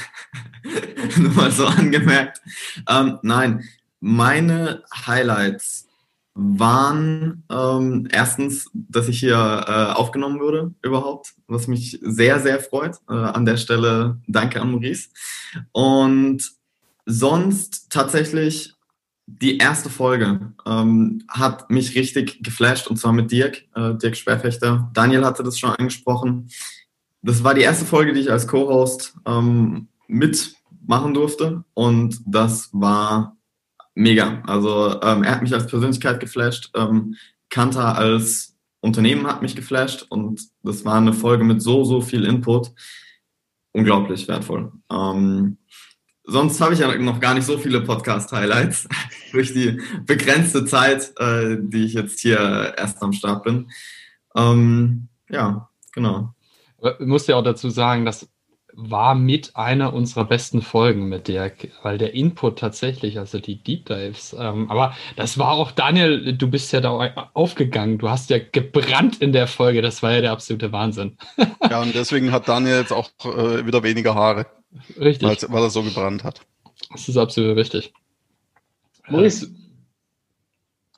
nur 1.17 1.31
mal 1.33 1.51
so 1.51 1.65
angemerkt. 1.67 2.41
Ähm, 2.89 3.19
nein, 3.21 3.63
meine 3.99 4.83
Highlights 5.05 5.88
waren 6.41 7.43
ähm, 7.49 8.07
erstens, 8.11 8.69
dass 8.73 9.07
ich 9.09 9.19
hier 9.19 9.35
äh, 9.35 9.93
aufgenommen 9.93 10.39
wurde 10.39 10.73
überhaupt, 10.81 11.33
was 11.47 11.67
mich 11.67 11.99
sehr, 12.01 12.39
sehr 12.39 12.59
freut. 12.59 12.97
Äh, 13.09 13.13
an 13.13 13.45
der 13.45 13.57
Stelle 13.57 14.19
danke 14.27 14.61
an 14.61 14.71
Maurice. 14.71 15.09
Und 15.71 16.51
sonst 17.05 17.89
tatsächlich 17.89 18.73
die 19.25 19.57
erste 19.57 19.89
Folge 19.89 20.53
ähm, 20.65 21.23
hat 21.27 21.69
mich 21.69 21.95
richtig 21.95 22.41
geflasht 22.41 22.87
und 22.87 22.97
zwar 22.97 23.13
mit 23.13 23.31
Dirk, 23.31 23.65
äh, 23.75 23.93
Dirk 23.95 24.15
Schwerfechter. 24.15 24.89
Daniel 24.93 25.25
hatte 25.25 25.43
das 25.43 25.59
schon 25.59 25.71
angesprochen. 25.71 26.49
Das 27.21 27.43
war 27.43 27.53
die 27.53 27.61
erste 27.61 27.85
Folge, 27.85 28.13
die 28.13 28.21
ich 28.21 28.31
als 28.31 28.47
Co-Host 28.47 29.15
ähm, 29.25 29.89
mitmachen 30.07 31.13
durfte 31.13 31.63
und 31.73 32.21
das 32.25 32.69
war 32.71 33.35
mega. 33.95 34.41
Also 34.45 35.01
ähm, 35.01 35.23
er 35.23 35.31
hat 35.31 35.41
mich 35.41 35.53
als 35.53 35.67
Persönlichkeit 35.67 36.19
geflasht, 36.19 36.71
ähm, 36.75 37.15
Kanter 37.49 37.97
als 37.97 38.55
Unternehmen 38.81 39.27
hat 39.27 39.41
mich 39.41 39.55
geflasht 39.55 40.05
und 40.09 40.41
das 40.63 40.85
war 40.85 40.95
eine 40.95 41.13
Folge 41.13 41.43
mit 41.43 41.61
so, 41.61 41.83
so 41.83 42.01
viel 42.01 42.25
Input. 42.25 42.71
Unglaublich 43.71 44.27
wertvoll. 44.27 44.71
Ähm, 44.91 45.57
sonst 46.23 46.61
habe 46.61 46.73
ich 46.73 46.79
ja 46.79 46.95
noch 46.97 47.19
gar 47.19 47.33
nicht 47.33 47.45
so 47.45 47.57
viele 47.57 47.81
Podcast-Highlights 47.81 48.87
durch 49.31 49.53
die 49.53 49.81
begrenzte 50.05 50.65
Zeit, 50.65 51.11
äh, 51.19 51.57
die 51.59 51.85
ich 51.85 51.93
jetzt 51.93 52.19
hier 52.19 52.73
erst 52.77 53.01
am 53.03 53.13
Start 53.13 53.43
bin. 53.43 53.69
Ähm, 54.35 55.09
ja, 55.29 55.69
genau. 55.91 56.33
Ich 56.81 57.05
muss 57.05 57.27
ja 57.27 57.35
auch 57.35 57.43
dazu 57.43 57.69
sagen, 57.69 58.05
dass 58.05 58.29
war 58.81 59.15
mit 59.15 59.55
einer 59.55 59.93
unserer 59.93 60.25
besten 60.25 60.61
Folgen 60.61 61.09
mit 61.09 61.27
Dirk, 61.27 61.69
weil 61.83 61.97
der 61.97 62.13
Input 62.13 62.59
tatsächlich, 62.59 63.19
also 63.19 63.39
die 63.39 63.61
Deep 63.61 63.85
Dives, 63.85 64.35
ähm, 64.37 64.69
aber 64.71 64.95
das 65.15 65.37
war 65.37 65.51
auch, 65.51 65.71
Daniel, 65.71 66.33
du 66.33 66.47
bist 66.49 66.71
ja 66.71 66.81
da 66.81 67.29
aufgegangen, 67.33 67.97
du 67.97 68.09
hast 68.09 68.29
ja 68.29 68.37
gebrannt 68.39 69.21
in 69.21 69.33
der 69.33 69.47
Folge, 69.47 69.81
das 69.81 70.01
war 70.01 70.13
ja 70.13 70.21
der 70.21 70.31
absolute 70.31 70.71
Wahnsinn. 70.71 71.17
ja, 71.69 71.81
und 71.81 71.93
deswegen 71.93 72.31
hat 72.31 72.47
Daniel 72.47 72.77
jetzt 72.77 72.93
auch 72.93 73.09
äh, 73.23 73.65
wieder 73.65 73.83
weniger 73.83 74.15
Haare. 74.15 74.45
Richtig. 74.99 75.49
Weil 75.49 75.63
er 75.63 75.69
so 75.69 75.83
gebrannt 75.83 76.23
hat. 76.23 76.41
Das 76.91 77.09
ist 77.09 77.17
absolut 77.17 77.57
richtig. 77.57 77.93
Maurice, 79.07 79.49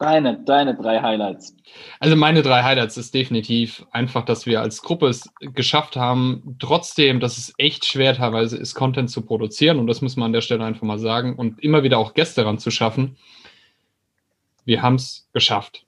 Deine, 0.01 0.41
deine 0.43 0.73
drei 0.73 0.99
Highlights. 0.99 1.55
Also 1.99 2.15
meine 2.15 2.41
drei 2.41 2.63
Highlights 2.63 2.97
ist 2.97 3.13
definitiv 3.13 3.85
einfach, 3.91 4.25
dass 4.25 4.47
wir 4.47 4.59
als 4.59 4.81
Gruppe 4.81 5.07
es 5.07 5.31
geschafft 5.39 5.95
haben, 5.95 6.55
trotzdem, 6.57 7.19
dass 7.19 7.37
es 7.37 7.53
echt 7.59 7.85
schwer 7.85 8.15
teilweise 8.15 8.57
ist, 8.57 8.73
Content 8.73 9.11
zu 9.11 9.21
produzieren 9.21 9.77
und 9.77 9.85
das 9.85 10.01
muss 10.01 10.15
man 10.15 10.25
an 10.25 10.33
der 10.33 10.41
Stelle 10.41 10.65
einfach 10.65 10.81
mal 10.81 10.97
sagen 10.97 11.35
und 11.35 11.63
immer 11.63 11.83
wieder 11.83 11.99
auch 11.99 12.15
Gäste 12.15 12.43
ranzuschaffen. 12.43 13.15
Wir 14.65 14.81
haben 14.81 14.95
es 14.95 15.29
geschafft. 15.33 15.85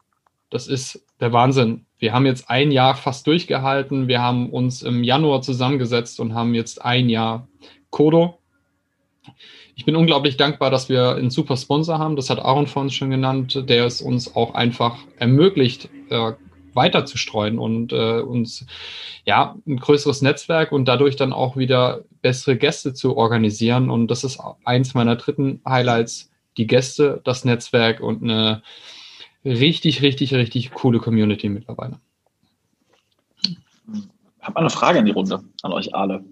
Das 0.51 0.67
ist 0.67 1.03
der 1.19 1.33
Wahnsinn. 1.33 1.87
Wir 1.97 2.13
haben 2.13 2.27
jetzt 2.27 2.51
ein 2.51 2.69
Jahr 2.69 2.93
fast 2.93 3.25
durchgehalten. 3.25 4.07
Wir 4.07 4.21
haben 4.21 4.51
uns 4.51 4.83
im 4.83 5.03
Januar 5.03 5.41
zusammengesetzt 5.41 6.19
und 6.19 6.35
haben 6.35 6.53
jetzt 6.53 6.85
ein 6.85 7.09
Jahr 7.09 7.47
Kodo 7.89 8.37
ich 9.75 9.85
bin 9.85 9.95
unglaublich 9.95 10.37
dankbar, 10.37 10.69
dass 10.69 10.89
wir 10.89 11.15
einen 11.15 11.29
super 11.29 11.57
Sponsor 11.57 11.97
haben. 11.97 12.15
Das 12.15 12.29
hat 12.29 12.39
Aaron 12.39 12.67
von 12.67 12.83
uns 12.83 12.93
schon 12.93 13.09
genannt, 13.09 13.63
der 13.67 13.85
es 13.85 14.01
uns 14.01 14.35
auch 14.35 14.53
einfach 14.53 14.97
ermöglicht, 15.17 15.89
äh, 16.09 16.33
weiter 16.73 17.05
zu 17.05 17.17
streuen 17.17 17.59
und 17.59 17.93
äh, 17.93 18.19
uns 18.19 18.65
ja 19.25 19.55
ein 19.67 19.77
größeres 19.77 20.21
Netzwerk 20.21 20.71
und 20.71 20.85
dadurch 20.85 21.15
dann 21.15 21.33
auch 21.33 21.55
wieder 21.55 22.03
bessere 22.21 22.57
Gäste 22.57 22.93
zu 22.93 23.15
organisieren. 23.15 23.89
Und 23.89 24.07
das 24.07 24.23
ist 24.23 24.39
eins 24.65 24.93
meiner 24.93 25.15
dritten 25.15 25.61
Highlights: 25.67 26.31
die 26.57 26.67
Gäste, 26.67 27.21
das 27.23 27.45
Netzwerk 27.45 27.99
und 27.99 28.23
eine 28.23 28.63
richtig, 29.45 30.01
richtig, 30.01 30.33
richtig 30.33 30.71
coole 30.71 30.99
Community 30.99 31.49
mittlerweile. 31.49 31.99
Ich 33.91 34.47
habe 34.47 34.57
eine 34.57 34.69
Frage 34.69 34.99
in 34.99 35.05
die 35.05 35.11
Runde 35.11 35.43
an 35.61 35.71
euch 35.71 35.93
alle. 35.95 36.23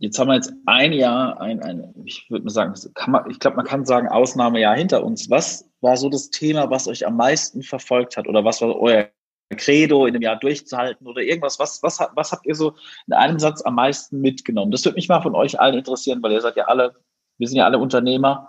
Jetzt 0.00 0.18
haben 0.18 0.28
wir 0.28 0.34
jetzt 0.34 0.54
ein 0.64 0.94
Jahr, 0.94 1.38
ein, 1.42 1.62
ein 1.62 1.92
ich 2.06 2.24
würde 2.30 2.44
mal 2.44 2.50
sagen, 2.50 2.74
kann 2.94 3.12
man, 3.12 3.30
ich 3.30 3.38
glaube, 3.38 3.58
man 3.58 3.66
kann 3.66 3.84
sagen, 3.84 4.08
Ausnahmejahr 4.08 4.74
hinter 4.74 5.04
uns. 5.04 5.28
Was 5.28 5.68
war 5.82 5.94
so 5.98 6.08
das 6.08 6.30
Thema, 6.30 6.70
was 6.70 6.88
euch 6.88 7.06
am 7.06 7.16
meisten 7.16 7.62
verfolgt 7.62 8.16
hat? 8.16 8.26
Oder 8.26 8.42
was 8.42 8.62
war 8.62 8.74
euer 8.76 9.10
Credo 9.50 10.06
in 10.06 10.14
dem 10.14 10.22
Jahr 10.22 10.36
durchzuhalten 10.36 11.06
oder 11.06 11.20
irgendwas? 11.20 11.58
Was, 11.58 11.82
was, 11.82 12.00
was 12.14 12.32
habt 12.32 12.46
ihr 12.46 12.54
so 12.54 12.74
in 13.08 13.12
einem 13.12 13.38
Satz 13.38 13.60
am 13.60 13.74
meisten 13.74 14.22
mitgenommen? 14.22 14.70
Das 14.70 14.86
würde 14.86 14.96
mich 14.96 15.10
mal 15.10 15.20
von 15.20 15.34
euch 15.34 15.60
allen 15.60 15.76
interessieren, 15.76 16.22
weil 16.22 16.32
ihr 16.32 16.40
seid 16.40 16.56
ja 16.56 16.64
alle, 16.64 16.94
wir 17.36 17.46
sind 17.46 17.58
ja 17.58 17.66
alle 17.66 17.78
Unternehmer. 17.78 18.48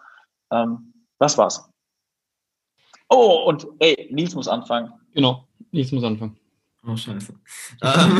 Ähm, 0.53 0.93
was 1.20 1.38
war's? 1.38 1.70
Oh, 3.10 3.43
und 3.46 3.67
ey, 3.79 4.08
Nils 4.10 4.36
muss 4.36 4.48
anfangen. 4.48 4.93
Genau, 5.13 5.46
Nils 5.74 5.91
muss 5.91 6.05
anfangen. 6.05 6.38
Oh, 6.85 6.95
scheiße. 6.95 7.33
Ähm, 7.83 8.17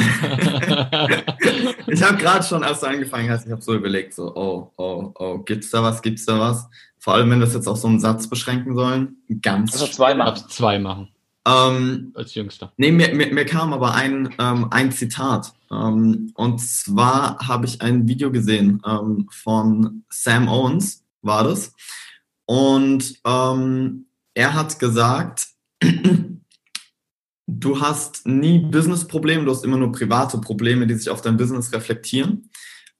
ich 1.88 2.02
habe 2.02 2.18
gerade 2.18 2.44
schon, 2.44 2.64
als 2.64 2.80
du 2.80 2.88
angefangen 2.88 3.30
hast, 3.30 3.46
ich 3.46 3.52
habe 3.52 3.62
so 3.62 3.76
überlegt, 3.76 4.14
so, 4.14 4.36
oh, 4.36 4.72
oh, 4.78 5.12
oh, 5.16 5.38
gibt's 5.40 5.72
da 5.72 5.84
was, 5.84 6.02
gibt's 6.02 6.26
da 6.26 6.40
was? 6.40 6.68
Vor 6.98 7.14
allem, 7.14 7.30
wenn 7.30 7.40
wir 7.40 7.46
das 7.46 7.56
jetzt 7.56 7.68
auch 7.68 7.76
so 7.76 7.88
einen 7.88 8.00
Satz 8.00 8.28
beschränken 8.28 8.76
sollen. 8.76 9.18
Ganz. 9.42 9.74
Also 9.74 9.88
zwei 9.88 10.14
machen. 10.14 10.44
Zwei 10.50 10.80
machen. 10.80 11.10
Ähm, 11.48 12.12
Als 12.16 12.36
Jüngster. 12.36 12.72
Nee, 12.78 12.92
mir, 12.92 13.16
mir, 13.16 13.34
mir 13.34 13.46
kam 13.46 13.74
aber 13.74 13.96
ein, 13.96 14.34
ähm, 14.38 14.68
ein 14.70 14.92
Zitat. 14.92 15.54
Ähm, 15.72 16.32
und 16.36 16.60
zwar 16.60 17.40
habe 17.48 17.66
ich 17.66 17.82
ein 17.82 18.08
Video 18.08 18.32
gesehen 18.32 18.82
ähm, 18.86 19.28
von 19.32 20.04
Sam 20.10 20.48
Owens, 20.48 21.04
war 21.22 21.44
das. 21.44 21.74
Und 22.46 23.16
ähm, 23.26 24.06
er 24.36 24.54
hat 24.54 24.78
gesagt, 24.78 25.48
du 27.60 27.82
hast 27.82 28.26
nie 28.26 28.60
Business-Probleme, 28.60 29.46
du 29.46 29.52
hast 29.52 29.66
immer 29.66 29.78
nur 29.78 29.92
private 29.92 30.40
Probleme, 30.40 30.88
die 30.88 30.96
sich 30.96 31.10
auf 31.10 31.22
dein 31.22 31.38
Business 31.38 31.74
reflektieren. 31.74 32.50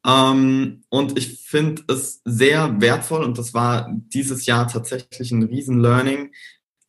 Ähm, 0.06 0.84
und 0.90 1.18
ich 1.18 1.42
finde 1.48 1.84
es 1.88 2.22
sehr 2.26 2.82
wertvoll 2.82 3.24
und 3.24 3.38
das 3.38 3.54
war 3.54 3.90
dieses 3.92 4.46
Jahr 4.46 4.68
tatsächlich 4.68 5.32
ein 5.32 5.44
Riesen-Learning, 5.44 6.32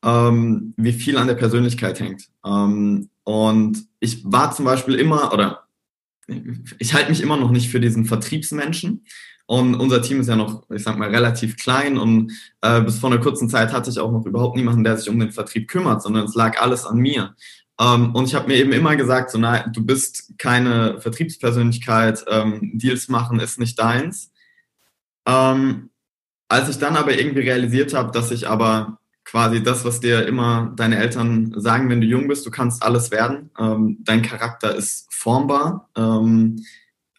ähm, 0.05 0.75
wie 0.77 0.93
viel 0.93 1.19
an 1.19 1.29
der 1.29 1.35
Persönlichkeit 1.35 2.01
hängt. 2.01 2.29
Ähm, 2.45 3.11
und 3.25 3.87
ich 4.01 4.25
war 4.25 4.53
zum 4.53 4.65
Beispiel 4.65 4.95
immer, 4.95 5.33
oder 5.33 5.69
ich 6.79 6.95
halte 6.95 7.11
mich 7.11 7.21
immer 7.21 7.37
noch 7.37 7.51
nicht 7.51 7.69
für 7.69 7.81
diesen 7.81 8.07
Vertriebsmenschen. 8.07 9.05
Und 9.47 9.75
unser 9.75 10.01
Team 10.03 10.21
ist 10.21 10.29
ja 10.29 10.37
noch, 10.37 10.69
ich 10.71 10.83
sag 10.83 10.99
mal, 10.99 11.11
relativ 11.11 11.57
klein 11.57 11.99
und 11.99 12.33
äh, 12.61 12.81
bis 12.81 12.99
vor 12.99 13.11
einer 13.11 13.21
kurzen 13.21 13.49
Zeit 13.49 13.73
hatte 13.73 13.91
ich 13.91 13.99
auch 13.99 14.13
noch 14.13 14.25
überhaupt 14.25 14.57
niemanden, 14.57 14.85
der 14.85 14.97
sich 14.97 15.09
um 15.09 15.19
den 15.19 15.33
Vertrieb 15.33 15.69
kümmert, 15.69 16.03
sondern 16.03 16.25
es 16.25 16.35
lag 16.35 16.61
alles 16.61 16.87
an 16.87 16.99
mir. 16.99 17.35
Ähm, 17.81 18.15
und 18.15 18.27
ich 18.27 18.35
habe 18.35 18.49
mir 18.49 18.57
eben 18.57 18.73
immer 18.73 18.97
gesagt, 18.97 19.31
so, 19.31 19.39
nein, 19.39 19.71
du 19.73 19.85
bist 19.85 20.35
keine 20.39 21.01
Vertriebspersönlichkeit, 21.01 22.25
ähm, 22.29 22.73
Deals 22.75 23.09
machen 23.09 23.41
ist 23.41 23.59
nicht 23.59 23.79
deins. 23.79 24.31
Ähm, 25.27 25.91
als 26.49 26.69
ich 26.69 26.79
dann 26.79 26.97
aber 26.97 27.19
irgendwie 27.19 27.41
realisiert 27.41 27.95
habe, 27.95 28.13
dass 28.13 28.31
ich 28.31 28.49
aber 28.49 28.99
quasi 29.25 29.63
das, 29.63 29.85
was 29.85 30.01
dir 30.01 30.27
immer 30.27 30.73
deine 30.77 30.99
Eltern 30.99 31.55
sagen, 31.57 31.89
wenn 31.89 32.01
du 32.01 32.07
jung 32.07 32.29
bist, 32.29 32.45
du 32.45 32.51
kannst 32.51 32.83
alles 32.83 33.11
werden, 33.11 33.51
ähm, 33.59 33.99
dein 34.01 34.23
Charakter 34.23 34.75
ist 34.75 35.13
formbar 35.13 35.89
ähm, 35.97 36.65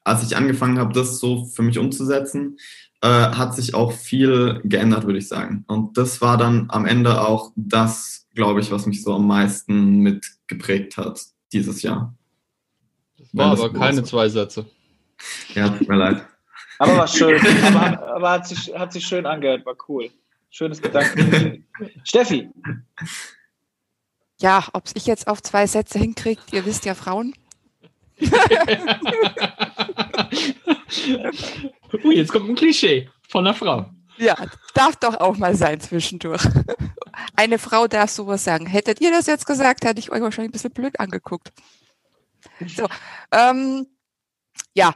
als 0.03 0.23
ich 0.23 0.35
angefangen 0.35 0.79
habe, 0.79 0.93
das 0.93 1.19
so 1.19 1.45
für 1.45 1.61
mich 1.61 1.79
umzusetzen, 1.79 2.57
äh, 3.01 3.07
hat 3.07 3.55
sich 3.55 3.73
auch 3.73 3.91
viel 3.91 4.61
geändert, 4.63 5.05
würde 5.05 5.19
ich 5.19 5.27
sagen. 5.27 5.65
Und 5.67 5.97
das 5.97 6.21
war 6.21 6.37
dann 6.37 6.67
am 6.69 6.85
Ende 6.85 7.21
auch 7.21 7.51
das, 7.55 8.27
glaube 8.33 8.61
ich, 8.61 8.71
was 8.71 8.85
mich 8.85 9.03
so 9.03 9.13
am 9.13 9.27
meisten 9.27 9.99
mitgeprägt 9.99 10.97
hat 10.97 11.21
dieses 11.51 11.81
Jahr. 11.81 12.15
Das 13.17 13.27
war 13.33 13.51
aber 13.51 13.69
das 13.69 13.79
keine 13.79 14.03
zwei 14.03 14.29
Sätze. 14.29 14.65
Ja, 15.53 15.69
tut 15.69 15.87
mir 15.87 15.95
leid. 15.95 16.25
Aber 16.79 16.97
war 16.97 17.07
schön. 17.07 17.39
aber, 17.63 18.15
aber 18.15 18.31
hat, 18.31 18.47
sich, 18.47 18.73
hat 18.75 18.91
sich 18.91 19.05
schön 19.05 19.25
angehört, 19.25 19.65
war 19.65 19.75
cool. 19.87 20.09
Schönes 20.49 20.81
Gedanken. 20.81 21.65
Steffi. 22.03 22.49
Ja, 24.41 24.65
ob 24.73 24.83
ich 24.93 25.05
jetzt 25.05 25.27
auf 25.27 25.41
zwei 25.41 25.65
Sätze 25.65 25.97
hinkriege, 25.97 26.41
ihr 26.51 26.65
wisst 26.65 26.83
ja 26.83 26.93
Frauen. 26.93 27.33
Ui, 32.03 32.15
jetzt 32.15 32.31
kommt 32.31 32.49
ein 32.49 32.55
Klischee 32.55 33.09
von 33.29 33.45
einer 33.45 33.55
Frau. 33.55 33.85
Ja, 34.17 34.35
darf 34.73 34.95
doch 34.97 35.19
auch 35.19 35.37
mal 35.37 35.55
sein 35.55 35.79
zwischendurch. 35.79 36.43
Eine 37.35 37.57
Frau 37.57 37.87
darf 37.87 38.11
sowas 38.11 38.43
sagen. 38.43 38.65
Hättet 38.65 39.01
ihr 39.01 39.11
das 39.11 39.27
jetzt 39.27 39.45
gesagt, 39.45 39.85
hätte 39.85 39.99
ich 39.99 40.11
euch 40.11 40.21
wahrscheinlich 40.21 40.49
ein 40.49 40.53
bisschen 40.53 40.71
blöd 40.71 40.99
angeguckt. 40.99 41.51
So, 42.67 42.87
ähm, 43.31 43.87
ja, 44.73 44.93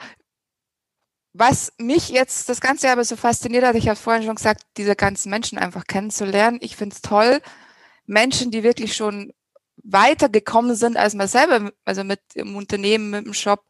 was 1.34 1.72
mich 1.78 2.10
jetzt 2.10 2.50
das 2.50 2.62
ganze 2.62 2.92
aber 2.92 3.04
so 3.04 3.16
fasziniert 3.16 3.64
hat, 3.64 3.76
ich 3.76 3.88
habe 3.88 4.00
vorhin 4.00 4.24
schon 4.24 4.36
gesagt, 4.36 4.64
diese 4.76 4.96
ganzen 4.96 5.30
Menschen 5.30 5.58
einfach 5.58 5.86
kennenzulernen. 5.86 6.58
Ich 6.62 6.76
finde 6.76 6.96
es 6.96 7.02
toll, 7.02 7.42
Menschen, 8.06 8.52
die 8.52 8.64
wirklich 8.64 8.96
schon 8.96 9.32
weitergekommen 9.84 10.76
sind 10.76 10.98
als 10.98 11.14
man 11.14 11.28
selber, 11.28 11.72
also 11.86 12.04
mit 12.04 12.20
dem 12.36 12.56
Unternehmen, 12.56 13.12
mit 13.12 13.26
dem 13.26 13.34
Shop, 13.34 13.64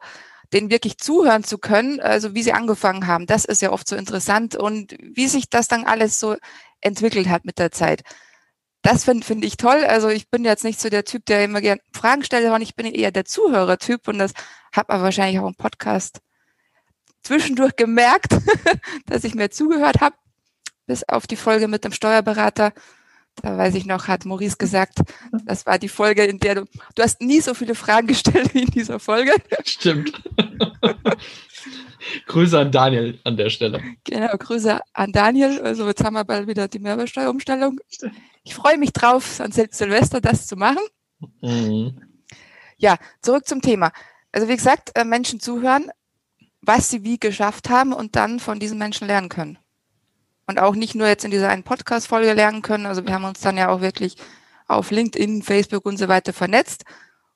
denen 0.53 0.69
wirklich 0.69 0.97
zuhören 0.97 1.43
zu 1.43 1.57
können, 1.57 1.99
also 1.99 2.33
wie 2.33 2.43
sie 2.43 2.53
angefangen 2.53 3.07
haben. 3.07 3.25
Das 3.25 3.45
ist 3.45 3.61
ja 3.61 3.71
oft 3.71 3.87
so 3.87 3.95
interessant 3.95 4.55
und 4.55 4.95
wie 5.01 5.27
sich 5.27 5.49
das 5.49 5.67
dann 5.67 5.85
alles 5.85 6.19
so 6.19 6.35
entwickelt 6.81 7.29
hat 7.29 7.45
mit 7.45 7.59
der 7.59 7.71
Zeit. 7.71 8.03
Das 8.81 9.03
finde 9.03 9.25
find 9.25 9.43
ich 9.43 9.57
toll. 9.57 9.83
Also 9.85 10.07
ich 10.09 10.29
bin 10.29 10.45
jetzt 10.45 10.63
nicht 10.63 10.79
so 10.79 10.89
der 10.89 11.03
Typ, 11.03 11.25
der 11.25 11.43
immer 11.43 11.61
gerne 11.61 11.81
Fragen 11.93 12.23
stellt, 12.23 12.43
sondern 12.43 12.61
ich 12.61 12.75
bin 12.75 12.85
eher 12.85 13.11
der 13.11 13.25
Zuhörertyp 13.25 14.07
und 14.07 14.19
das 14.19 14.31
hat 14.71 14.89
man 14.89 15.01
wahrscheinlich 15.01 15.39
auch 15.39 15.47
im 15.47 15.55
Podcast 15.55 16.21
zwischendurch 17.23 17.75
gemerkt, 17.75 18.37
dass 19.05 19.23
ich 19.23 19.35
mir 19.35 19.49
zugehört 19.49 19.99
habe. 19.99 20.15
bis 20.85 21.03
auf 21.03 21.27
die 21.27 21.35
Folge 21.35 21.67
mit 21.67 21.83
dem 21.83 21.91
Steuerberater. 21.91 22.71
Da 23.41 23.57
weiß 23.57 23.75
ich 23.75 23.85
noch, 23.85 24.07
hat 24.07 24.25
Maurice 24.25 24.57
gesagt, 24.57 24.99
das 25.45 25.65
war 25.65 25.77
die 25.77 25.89
Folge, 25.89 26.23
in 26.25 26.39
der 26.39 26.55
du, 26.55 26.65
du 26.95 27.03
hast 27.03 27.21
nie 27.21 27.39
so 27.39 27.53
viele 27.53 27.75
Fragen 27.75 28.07
gestellt 28.07 28.53
wie 28.53 28.63
in 28.63 28.71
dieser 28.71 28.99
Folge. 28.99 29.31
Stimmt. 29.63 30.11
Grüße 32.27 32.57
an 32.57 32.71
Daniel 32.71 33.19
an 33.23 33.37
der 33.37 33.49
Stelle. 33.49 33.81
Genau, 34.05 34.35
Grüße 34.37 34.79
an 34.93 35.11
Daniel. 35.11 35.61
Also 35.61 35.87
jetzt 35.87 36.03
haben 36.03 36.13
wir 36.13 36.23
bald 36.23 36.47
wieder 36.47 36.67
die 36.67 36.79
Mehrwertsteuerumstellung. 36.79 37.79
Ich 38.43 38.55
freue 38.55 38.77
mich 38.77 38.93
drauf, 38.93 39.41
an 39.41 39.51
Sil 39.51 39.67
Silvester 39.71 40.21
das 40.21 40.47
zu 40.47 40.55
machen. 40.55 40.83
Mhm. 41.41 42.01
Ja, 42.77 42.97
zurück 43.21 43.47
zum 43.47 43.61
Thema. 43.61 43.91
Also 44.31 44.47
wie 44.47 44.55
gesagt, 44.55 44.91
äh, 44.95 45.03
Menschen 45.03 45.39
zuhören, 45.39 45.89
was 46.61 46.89
sie 46.89 47.03
wie 47.03 47.19
geschafft 47.19 47.69
haben 47.69 47.93
und 47.93 48.15
dann 48.15 48.39
von 48.39 48.59
diesen 48.59 48.77
Menschen 48.77 49.07
lernen 49.07 49.29
können. 49.29 49.57
Und 50.47 50.59
auch 50.59 50.75
nicht 50.75 50.95
nur 50.95 51.07
jetzt 51.07 51.25
in 51.25 51.31
dieser 51.31 51.49
einen 51.49 51.63
Podcast-Folge 51.63 52.33
lernen 52.33 52.61
können. 52.61 52.85
Also 52.85 53.05
wir 53.05 53.13
haben 53.13 53.25
uns 53.25 53.41
dann 53.41 53.57
ja 53.57 53.67
auch 53.67 53.81
wirklich 53.81 54.15
auf 54.67 54.91
LinkedIn, 54.91 55.43
Facebook 55.43 55.85
und 55.85 55.97
so 55.97 56.07
weiter 56.07 56.33
vernetzt. 56.33 56.85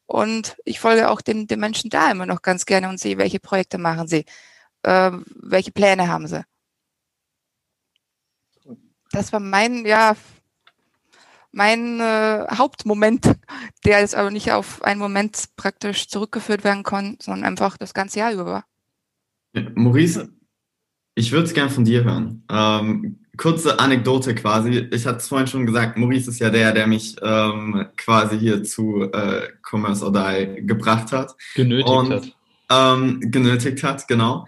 Und 0.06 0.58
ich 0.66 0.80
folge 0.80 1.10
auch 1.10 1.22
den, 1.22 1.48
den 1.48 1.60
Menschen 1.60 1.90
da 1.90 2.12
immer 2.12 2.26
noch 2.26 2.42
ganz 2.42 2.66
gerne 2.66 2.90
und 2.90 3.00
sehe, 3.00 3.18
welche 3.18 3.40
Projekte 3.40 3.78
machen 3.78 4.08
sie, 4.08 4.26
äh, 4.84 5.12
welche 5.26 5.72
Pläne 5.72 6.08
haben 6.08 6.28
sie. 6.28 6.44
Das 9.12 9.34
war 9.34 9.40
mein, 9.40 9.86
ja, 9.86 10.16
mein 11.52 12.00
äh, 12.00 12.48
Hauptmoment, 12.54 13.26
der 13.86 14.00
jetzt 14.00 14.16
aber 14.16 14.32
nicht 14.32 14.52
auf 14.52 14.84
einen 14.84 15.00
Moment 15.00 15.50
praktisch 15.56 16.08
zurückgeführt 16.08 16.64
werden 16.64 16.84
kann, 16.84 17.18
sondern 17.22 17.46
einfach 17.46 17.78
das 17.78 17.94
ganze 17.94 18.20
Jahr 18.20 18.34
über 18.34 18.46
war. 18.46 18.66
Maurice, 19.76 20.30
ich 21.16 21.32
würde 21.32 21.46
es 21.46 21.54
gerne 21.54 21.70
von 21.70 21.86
dir 21.86 22.04
hören. 22.04 22.44
Ähm, 22.50 23.20
kurze 23.38 23.80
Anekdote 23.80 24.36
quasi. 24.36 24.88
Ich 24.92 25.06
hatte 25.06 25.18
es 25.18 25.28
vorhin 25.28 25.48
schon 25.48 25.66
gesagt, 25.66 25.98
Maurice 25.98 26.30
ist 26.30 26.40
ja 26.40 26.50
der, 26.50 26.72
der 26.72 26.88
mich 26.88 27.16
ähm, 27.22 27.88
quasi 27.98 28.40
hier 28.40 28.64
zu 28.64 29.04
äh, 29.12 29.50
Commerce 29.68 30.06
or 30.06 30.14
Die 30.14 30.66
gebracht 30.66 31.12
hat. 31.12 31.36
Genötigt 31.56 31.90
Und, 31.90 32.12
hat. 32.12 32.36
Ähm, 32.70 33.20
genötigt 33.20 33.84
hat, 33.84 34.08
genau. 34.08 34.46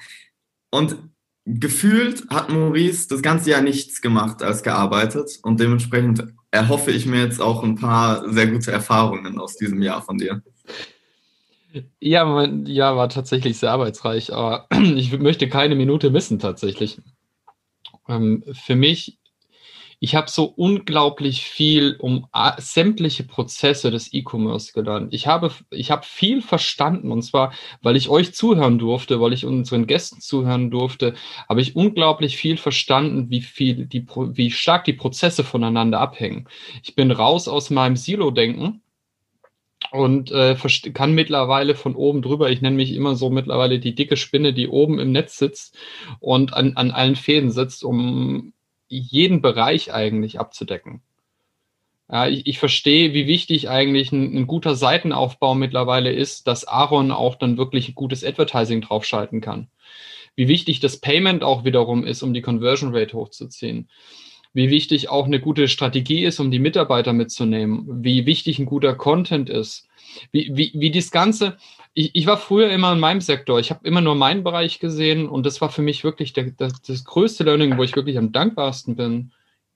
Und 0.72 0.98
gefühlt 1.46 2.30
hat 2.30 2.50
Maurice 2.50 3.08
das 3.10 3.22
ganze 3.22 3.50
Jahr 3.50 3.62
nichts 3.62 4.02
gemacht 4.02 4.42
als 4.42 4.64
gearbeitet. 4.64 5.40
Und 5.44 5.60
dementsprechend 5.60 6.24
erhoffe 6.52 6.92
ich 6.92 7.06
mir 7.06 7.22
jetzt 7.22 7.42
auch 7.42 7.64
ein 7.64 7.76
paar 7.76 8.32
sehr 8.32 8.48
gute 8.48 8.72
Erfahrungen 8.72 9.40
aus 9.40 9.58
diesem 9.58 9.82
Jahr 9.82 10.02
von 10.02 10.18
dir. 10.18 10.42
Ja, 12.00 12.26
mein 12.26 12.66
Jahr 12.68 12.96
war 12.98 13.10
tatsächlich 13.10 13.58
sehr 13.58 13.72
arbeitsreich, 13.72 14.32
aber 14.32 14.68
ich 14.96 15.12
möchte 15.18 15.50
keine 15.50 15.76
Minute 15.76 16.12
missen 16.12 16.38
tatsächlich. 16.38 17.02
Ähm, 18.08 18.44
für 18.52 18.76
mich, 18.76 19.18
ich 20.00 20.16
habe 20.16 20.30
so 20.30 20.46
unglaublich 20.46 21.46
viel 21.46 21.96
um 21.98 22.28
sämtliche 22.58 23.24
Prozesse 23.24 23.90
des 23.90 24.14
E-Commerce 24.14 24.74
gelernt. 24.74 25.14
Ich 25.14 25.26
habe, 25.26 25.52
ich 25.72 25.90
habe 25.90 26.06
viel 26.06 26.42
verstanden 26.42 27.12
und 27.12 27.24
zwar, 27.24 27.54
weil 27.82 27.96
ich 27.96 28.10
euch 28.10 28.36
zuhören 28.36 28.78
durfte, 28.78 29.20
weil 29.20 29.34
ich 29.34 29.46
unseren 29.46 29.88
Gästen 29.88 30.22
zuhören 30.22 30.70
durfte, 30.70 31.16
habe 31.50 31.62
ich 31.62 31.76
unglaublich 31.76 32.38
viel 32.38 32.58
verstanden, 32.58 33.32
wie 33.32 33.42
viel 33.42 33.88
die, 33.88 34.06
wie 34.34 34.52
stark 34.52 34.84
die 34.84 34.94
Prozesse 34.94 35.44
voneinander 35.44 36.02
abhängen. 36.02 36.48
Ich 36.84 36.96
bin 36.96 37.10
raus 37.10 37.48
aus 37.48 37.72
meinem 37.72 37.96
Silo-Denken 37.96 38.83
und 39.94 40.32
äh, 40.32 40.56
kann 40.92 41.14
mittlerweile 41.14 41.76
von 41.76 41.96
oben 41.96 42.24
drüber, 42.24 42.50
ich 42.50 42.62
nenne 42.62 42.76
mich 42.76 42.96
immer 42.96 43.16
so 43.16 43.30
mittlerweile 43.30 43.78
die 43.78 43.94
dicke 43.94 44.18
Spinne, 44.18 44.52
die 44.52 44.68
oben 44.68 44.98
im 44.98 45.12
Netz 45.12 45.38
sitzt 45.38 45.78
und 46.20 46.56
an, 46.56 46.76
an 46.78 46.90
allen 46.90 47.16
Fäden 47.16 47.52
sitzt, 47.52 47.84
um 47.84 48.54
jeden 48.88 49.44
Bereich 49.44 49.94
eigentlich 49.94 50.40
abzudecken. 50.40 51.04
Ja, 52.12 52.28
ich, 52.28 52.48
ich 52.48 52.58
verstehe, 52.58 53.14
wie 53.14 53.28
wichtig 53.28 53.70
eigentlich 53.70 54.12
ein, 54.12 54.36
ein, 54.36 54.48
guter 54.48 54.76
Seitenaufbau 54.76 55.54
mittlerweile 55.54 56.12
ist, 56.12 56.48
dass 56.48 56.68
Aaron 56.68 57.12
auch 57.12 57.36
dann 57.36 57.58
wirklich 57.58 57.94
gutes 57.94 58.24
Advertising 58.24 58.82
draufschalten 58.82 59.42
kann. 59.42 59.70
Wie 60.36 60.48
wichtig 60.48 60.80
das 60.80 60.98
Payment 60.98 61.44
auch 61.44 61.66
wiederum 61.66 62.04
ist, 62.04 62.24
um 62.24 62.34
die 62.34 62.42
Conversion 62.42 62.96
Rate 62.96 63.16
hochzuziehen 63.16 63.90
wie 64.54 64.70
wichtig 64.70 65.10
auch 65.10 65.26
eine 65.26 65.40
gute 65.40 65.68
Strategie 65.68 66.24
ist, 66.24 66.40
um 66.40 66.52
die 66.52 66.60
Mitarbeiter 66.60 67.12
mitzunehmen, 67.12 68.04
wie 68.04 68.26
wichtig 68.26 68.60
ein 68.60 68.66
guter 68.66 68.94
Content 68.94 69.50
ist, 69.50 69.88
wie, 70.32 70.52
wie, 70.54 70.72
wie 70.76 70.92
das 70.92 71.12
Ganze. 71.12 71.58
Ich, 71.96 72.12
ich 72.14 72.28
war 72.28 72.38
früher 72.38 72.70
immer 72.70 72.94
in 72.94 73.00
meinem 73.00 73.22
Sektor, 73.22 73.60
ich 73.60 73.72
habe 73.72 73.88
immer 73.88 74.02
nur 74.02 74.16
meinen 74.16 74.44
Bereich 74.44 74.80
gesehen 74.80 75.28
und 75.28 75.46
das 75.46 75.60
war 75.60 75.70
für 75.70 75.82
mich 75.82 76.04
wirklich 76.04 76.34
der, 76.34 76.52
das, 76.52 76.82
das 76.82 77.04
größte 77.04 77.44
Learning, 77.44 77.78
wo 77.78 77.84
ich 77.84 77.96
wirklich 77.96 78.18
am 78.18 78.32
dankbarsten 78.32 78.96
bin, 78.96 79.32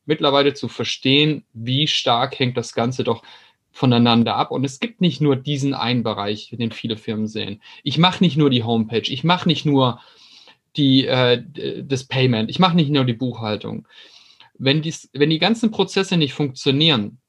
mittlerweile 0.06 0.54
zu 0.54 0.68
verstehen, 0.68 1.44
wie 1.54 1.88
stark 1.88 2.40
hängt 2.40 2.56
das 2.56 2.74
Ganze 2.74 3.04
doch 3.04 3.24
voneinander 3.72 4.36
ab. 4.36 4.52
Und 4.52 4.64
es 4.64 4.80
gibt 4.80 5.02
nicht 5.02 5.22
nur 5.22 5.36
diesen 5.36 5.74
einen 5.74 6.04
Bereich, 6.04 6.50
den 6.58 6.72
viele 6.72 6.98
Firmen 6.98 7.28
sehen. 7.28 7.62
Ich 7.84 7.98
mache 7.98 8.24
nicht 8.24 8.38
nur 8.38 8.50
die 8.50 8.64
Homepage, 8.64 9.12
ich 9.12 9.24
mache 9.24 9.48
nicht 9.48 9.66
nur 9.66 10.00
die, 10.76 11.08
äh, 11.08 11.44
das 11.84 12.06
Payment, 12.06 12.50
ich 12.50 12.60
mache 12.60 12.76
nicht 12.76 12.92
nur 12.92 13.06
die 13.06 13.14
Buchhaltung 13.14 13.88
wenn, 14.60 14.82
dies, 14.82 15.10
wenn 15.14 15.30
die 15.30 15.40
ganzen 15.40 15.72
Prozesse 15.72 16.18
nicht 16.18 16.34
funktionieren, 16.34 17.20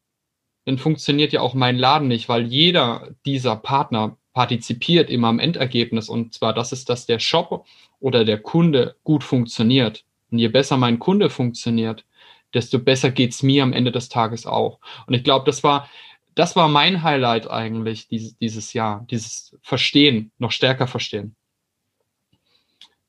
dann 0.64 0.79
funktioniert 0.79 1.33
ja 1.33 1.41
auch 1.41 1.55
mein 1.55 1.79
Laden 1.79 2.09
nicht, 2.09 2.29
weil 2.29 2.47
jeder 2.47 3.09
dieser 3.25 3.57
Partner 3.57 4.17
partizipiert 4.35 5.11
immer 5.11 5.29
am 5.29 5.38
Endergebnis. 5.38 6.09
Und 6.09 6.35
zwar, 6.35 6.53
das 6.53 6.73
ist, 6.73 6.88
dass 6.91 7.07
der 7.07 7.19
Shop 7.19 7.67
oder 8.01 8.25
der 8.25 8.38
Kunde 8.38 8.97
gut 9.03 9.25
funktioniert. 9.25 10.05
Und 10.31 10.38
je 10.38 10.49
besser 10.49 10.77
mein 10.77 10.99
Kunde 10.99 11.31
funktioniert, 11.31 12.05
desto 12.55 12.79
besser 12.79 13.11
geht's 13.11 13.43
mir 13.43 13.62
am 13.62 13.73
Ende 13.73 13.93
des 13.93 14.09
Tages 14.09 14.47
auch. 14.47 14.79
Und 15.07 15.14
ich 15.14 15.25
glaube, 15.25 15.47
das 15.47 15.64
war, 15.64 15.88
das 16.35 16.55
war 16.55 16.69
mein 16.69 17.03
Highlight 17.03 17.51
eigentlich 17.51 18.09
dieses, 18.09 18.37
dieses 18.38 18.73
Jahr, 18.75 19.05
dieses 19.11 19.57
Verstehen, 19.62 20.31
noch 20.38 20.53
stärker 20.53 20.87
verstehen. 20.87 21.35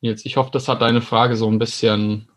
Jetzt, 0.02 0.26
ich 0.26 0.38
hoffe, 0.38 0.52
das 0.52 0.68
hat 0.68 0.82
deine 0.82 1.02
Frage 1.02 1.36
so 1.36 1.48
ein 1.48 1.60
bisschen, 1.60 2.30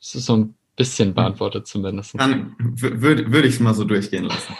es 0.00 0.12
so 0.12 0.36
ein 0.36 0.54
bisschen 0.80 1.12
beantwortet 1.12 1.66
zumindest. 1.66 2.18
Dann 2.18 2.56
würde 2.58 3.30
würd 3.30 3.44
ich 3.44 3.56
es 3.56 3.60
mal 3.60 3.74
so 3.74 3.84
durchgehen 3.84 4.24
lassen. 4.24 4.56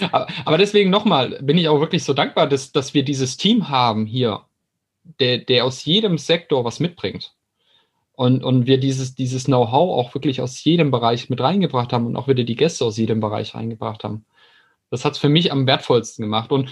aber, 0.44 0.58
deswegen 0.58 0.90
nochmal, 0.90 1.38
bin 1.40 1.56
ich 1.56 1.68
auch 1.68 1.78
wirklich 1.78 2.02
so 2.02 2.14
dankbar, 2.14 2.48
dass, 2.48 2.72
dass 2.72 2.94
wir 2.94 3.04
dieses 3.04 3.36
Team 3.36 3.68
haben 3.68 4.06
hier, 4.06 4.40
der, 5.20 5.38
der 5.38 5.64
aus 5.64 5.84
jedem 5.84 6.18
Sektor 6.18 6.64
was 6.64 6.80
mitbringt. 6.80 7.32
Und, 8.16 8.42
und 8.42 8.66
wir 8.66 8.78
dieses, 8.78 9.14
dieses 9.14 9.44
Know-how 9.44 10.00
auch 10.00 10.14
wirklich 10.14 10.40
aus 10.40 10.64
jedem 10.64 10.90
Bereich 10.90 11.30
mit 11.30 11.40
reingebracht 11.40 11.92
haben 11.92 12.06
und 12.06 12.16
auch 12.16 12.26
wieder 12.26 12.42
die 12.42 12.56
Gäste 12.56 12.84
aus 12.84 12.96
jedem 12.96 13.20
Bereich 13.20 13.54
reingebracht 13.54 14.02
haben. 14.02 14.24
Das 14.90 15.04
hat 15.04 15.12
es 15.12 15.18
für 15.18 15.28
mich 15.28 15.52
am 15.52 15.68
wertvollsten 15.68 16.24
gemacht. 16.24 16.50
Und 16.50 16.70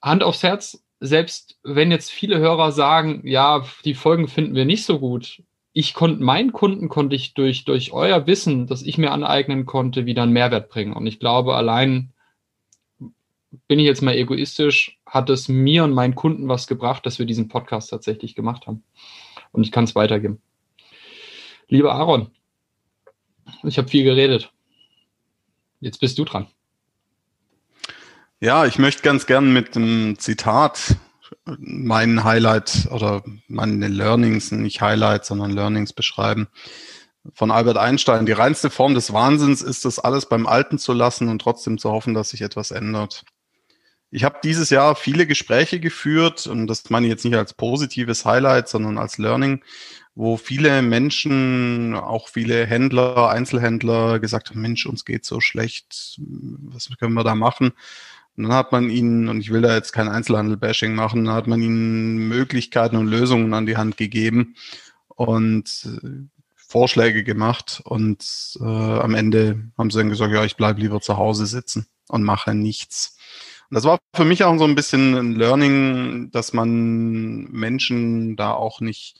Hand 0.00 0.22
aufs 0.22 0.42
Herz, 0.42 0.82
selbst 1.00 1.58
wenn 1.64 1.90
jetzt 1.90 2.10
viele 2.10 2.38
Hörer 2.38 2.72
sagen, 2.72 3.26
ja, 3.26 3.62
die 3.84 3.94
Folgen 3.94 4.26
finden 4.26 4.54
wir 4.54 4.64
nicht 4.64 4.86
so 4.86 4.98
gut, 4.98 5.42
ich 5.72 5.94
konnte, 5.94 6.22
meinen 6.22 6.52
Kunden 6.52 6.88
konnte 6.88 7.16
ich 7.16 7.34
durch, 7.34 7.64
durch 7.64 7.92
euer 7.92 8.26
Wissen, 8.26 8.66
das 8.66 8.82
ich 8.82 8.98
mir 8.98 9.10
aneignen 9.10 9.64
konnte, 9.64 10.04
wieder 10.04 10.22
einen 10.22 10.32
Mehrwert 10.32 10.68
bringen. 10.68 10.92
Und 10.92 11.06
ich 11.06 11.18
glaube, 11.18 11.54
allein 11.54 12.12
bin 13.68 13.78
ich 13.78 13.86
jetzt 13.86 14.02
mal 14.02 14.14
egoistisch, 14.14 14.98
hat 15.06 15.30
es 15.30 15.48
mir 15.48 15.84
und 15.84 15.92
meinen 15.92 16.14
Kunden 16.14 16.48
was 16.48 16.66
gebracht, 16.66 17.06
dass 17.06 17.18
wir 17.18 17.26
diesen 17.26 17.48
Podcast 17.48 17.90
tatsächlich 17.90 18.34
gemacht 18.34 18.66
haben. 18.66 18.82
Und 19.50 19.62
ich 19.64 19.72
kann 19.72 19.84
es 19.84 19.94
weitergeben. 19.94 20.40
Lieber 21.68 21.94
Aaron, 21.94 22.30
ich 23.62 23.78
habe 23.78 23.88
viel 23.88 24.04
geredet. 24.04 24.52
Jetzt 25.80 26.00
bist 26.00 26.18
du 26.18 26.24
dran. 26.24 26.46
Ja, 28.40 28.66
ich 28.66 28.78
möchte 28.78 29.02
ganz 29.02 29.26
gern 29.26 29.52
mit 29.52 29.76
einem 29.76 30.18
Zitat 30.18 30.96
mein 31.44 32.24
Highlight 32.24 32.88
oder 32.90 33.22
meine 33.48 33.88
Learnings, 33.88 34.52
nicht 34.52 34.80
Highlights, 34.80 35.28
sondern 35.28 35.50
Learnings 35.50 35.92
beschreiben. 35.92 36.48
Von 37.34 37.50
Albert 37.50 37.76
Einstein. 37.76 38.26
Die 38.26 38.32
reinste 38.32 38.68
Form 38.68 38.94
des 38.94 39.12
Wahnsinns 39.12 39.62
ist 39.62 39.84
es, 39.84 39.98
alles 39.98 40.26
beim 40.28 40.46
Alten 40.46 40.78
zu 40.78 40.92
lassen 40.92 41.28
und 41.28 41.40
trotzdem 41.40 41.78
zu 41.78 41.90
hoffen, 41.90 42.14
dass 42.14 42.30
sich 42.30 42.42
etwas 42.42 42.72
ändert. 42.72 43.24
Ich 44.10 44.24
habe 44.24 44.40
dieses 44.44 44.68
Jahr 44.68 44.94
viele 44.94 45.26
Gespräche 45.26 45.80
geführt 45.80 46.46
und 46.46 46.66
das 46.66 46.90
meine 46.90 47.06
ich 47.06 47.10
jetzt 47.10 47.24
nicht 47.24 47.36
als 47.36 47.54
positives 47.54 48.26
Highlight, 48.26 48.68
sondern 48.68 48.98
als 48.98 49.16
Learning, 49.16 49.64
wo 50.14 50.36
viele 50.36 50.82
Menschen, 50.82 51.94
auch 51.94 52.28
viele 52.28 52.66
Händler, 52.66 53.30
Einzelhändler 53.30 54.18
gesagt 54.18 54.50
haben, 54.50 54.60
Mensch, 54.60 54.84
uns 54.84 55.06
geht 55.06 55.24
so 55.24 55.40
schlecht, 55.40 56.18
was 56.18 56.90
können 56.98 57.14
wir 57.14 57.24
da 57.24 57.34
machen? 57.34 57.72
Und 58.36 58.44
dann 58.44 58.52
hat 58.52 58.72
man 58.72 58.88
ihnen, 58.88 59.28
und 59.28 59.40
ich 59.40 59.50
will 59.50 59.60
da 59.60 59.74
jetzt 59.74 59.92
kein 59.92 60.08
Einzelhandel-Bashing 60.08 60.94
machen, 60.94 61.24
dann 61.24 61.34
hat 61.34 61.46
man 61.46 61.60
ihnen 61.60 62.28
Möglichkeiten 62.28 62.96
und 62.96 63.06
Lösungen 63.06 63.52
an 63.52 63.66
die 63.66 63.76
Hand 63.76 63.96
gegeben 63.96 64.54
und 65.08 65.86
äh, 66.02 66.28
Vorschläge 66.56 67.24
gemacht. 67.24 67.82
Und 67.84 68.58
äh, 68.60 68.64
am 68.64 69.14
Ende 69.14 69.70
haben 69.76 69.90
sie 69.90 69.98
dann 69.98 70.08
gesagt, 70.08 70.32
ja, 70.32 70.44
ich 70.44 70.56
bleibe 70.56 70.80
lieber 70.80 71.00
zu 71.00 71.18
Hause 71.18 71.46
sitzen 71.46 71.86
und 72.08 72.22
mache 72.22 72.54
nichts. 72.54 73.18
Und 73.68 73.74
das 73.74 73.84
war 73.84 73.98
für 74.14 74.24
mich 74.24 74.44
auch 74.44 74.56
so 74.58 74.64
ein 74.64 74.74
bisschen 74.74 75.14
ein 75.14 75.32
Learning, 75.32 76.30
dass 76.30 76.52
man 76.52 77.44
Menschen 77.50 78.36
da 78.36 78.52
auch 78.52 78.80
nicht 78.80 79.18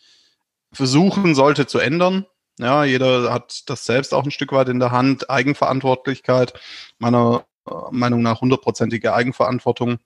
versuchen 0.73 1.35
sollte 1.35 1.67
zu 1.67 1.79
ändern. 1.79 2.27
Ja, 2.59 2.85
jeder 2.85 3.33
hat 3.33 3.69
das 3.69 3.85
selbst 3.85 4.15
auch 4.15 4.25
ein 4.25 4.31
Stück 4.31 4.53
weit 4.53 4.69
in 4.69 4.79
der 4.79 4.91
Hand. 4.91 5.31
Eigenverantwortlichkeit, 5.31 6.55
meiner 6.99 7.45
Meinung 7.91 8.23
nach 8.23 8.41
hundertprozentige 8.41 9.15
Eigenverantwortung 9.15 9.99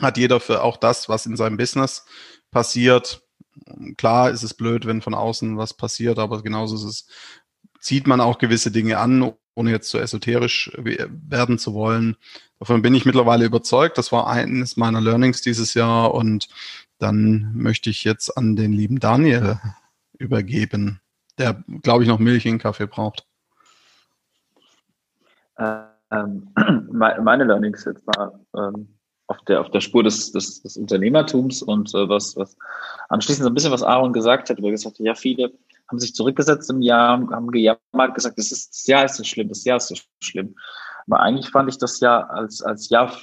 hat 0.00 0.16
jeder 0.16 0.40
für 0.40 0.62
auch 0.62 0.76
das, 0.76 1.08
was 1.08 1.26
in 1.26 1.36
seinem 1.36 1.56
Business 1.56 2.06
passiert. 2.50 3.22
Klar 3.96 4.30
ist 4.30 4.42
es 4.42 4.54
blöd, 4.54 4.86
wenn 4.86 5.02
von 5.02 5.14
außen 5.14 5.58
was 5.58 5.74
passiert, 5.74 6.18
aber 6.18 6.42
genauso 6.42 6.76
ist 6.76 6.84
es, 6.84 7.06
zieht 7.80 8.06
man 8.06 8.20
auch 8.20 8.38
gewisse 8.38 8.70
Dinge 8.70 8.98
an, 8.98 9.32
ohne 9.54 9.70
jetzt 9.70 9.90
zu 9.90 9.98
esoterisch 9.98 10.72
werden 10.76 11.58
zu 11.58 11.74
wollen. 11.74 12.16
Davon 12.58 12.80
bin 12.80 12.94
ich 12.94 13.04
mittlerweile 13.04 13.44
überzeugt. 13.44 13.98
Das 13.98 14.12
war 14.12 14.28
eines 14.28 14.76
meiner 14.76 15.00
Learnings 15.00 15.42
dieses 15.42 15.74
Jahr 15.74 16.14
und 16.14 16.48
dann 16.98 17.52
möchte 17.54 17.90
ich 17.90 18.04
jetzt 18.04 18.36
an 18.36 18.56
den 18.56 18.72
lieben 18.72 19.00
Daniel 19.00 19.60
übergeben, 20.16 21.00
der, 21.36 21.62
glaube 21.82 22.04
ich, 22.04 22.08
noch 22.08 22.18
Milch 22.18 22.46
in 22.46 22.54
den 22.54 22.60
Kaffee 22.60 22.86
braucht. 22.86 23.26
Ähm, 26.12 26.52
meine 26.92 27.44
Learnings 27.44 27.84
jetzt 27.84 28.06
mal 28.06 28.32
ähm, 28.56 28.88
auf 29.26 29.40
der, 29.46 29.60
auf 29.60 29.70
der 29.70 29.80
Spur 29.80 30.02
des, 30.02 30.32
des, 30.32 30.62
des 30.62 30.76
Unternehmertums 30.76 31.62
und 31.62 31.94
äh, 31.94 32.08
was, 32.08 32.36
was 32.36 32.56
anschließend 33.08 33.44
so 33.44 33.50
ein 33.50 33.54
bisschen, 33.54 33.72
was 33.72 33.82
Aaron 33.82 34.12
gesagt 34.12 34.50
hat, 34.50 34.60
wo 34.60 34.66
er 34.66 34.72
gesagt 34.72 34.98
hat, 34.98 35.04
ja, 35.04 35.14
viele 35.14 35.52
haben 35.88 35.98
sich 35.98 36.14
zurückgesetzt 36.14 36.70
im 36.70 36.82
Jahr, 36.82 37.18
haben 37.30 37.50
gejammert, 37.50 38.14
gesagt, 38.14 38.38
das, 38.38 38.52
ist, 38.52 38.70
das 38.70 38.86
Jahr 38.86 39.04
ist 39.04 39.16
so 39.16 39.24
schlimm, 39.24 39.48
das 39.48 39.64
Jahr 39.64 39.78
ist 39.78 39.88
so 39.88 39.94
schlimm. 40.22 40.54
Aber 41.06 41.20
eigentlich 41.20 41.50
fand 41.50 41.68
ich 41.68 41.78
das 41.78 42.00
Jahr 42.00 42.30
als, 42.30 42.62
als 42.62 42.88
Jahr, 42.88 43.16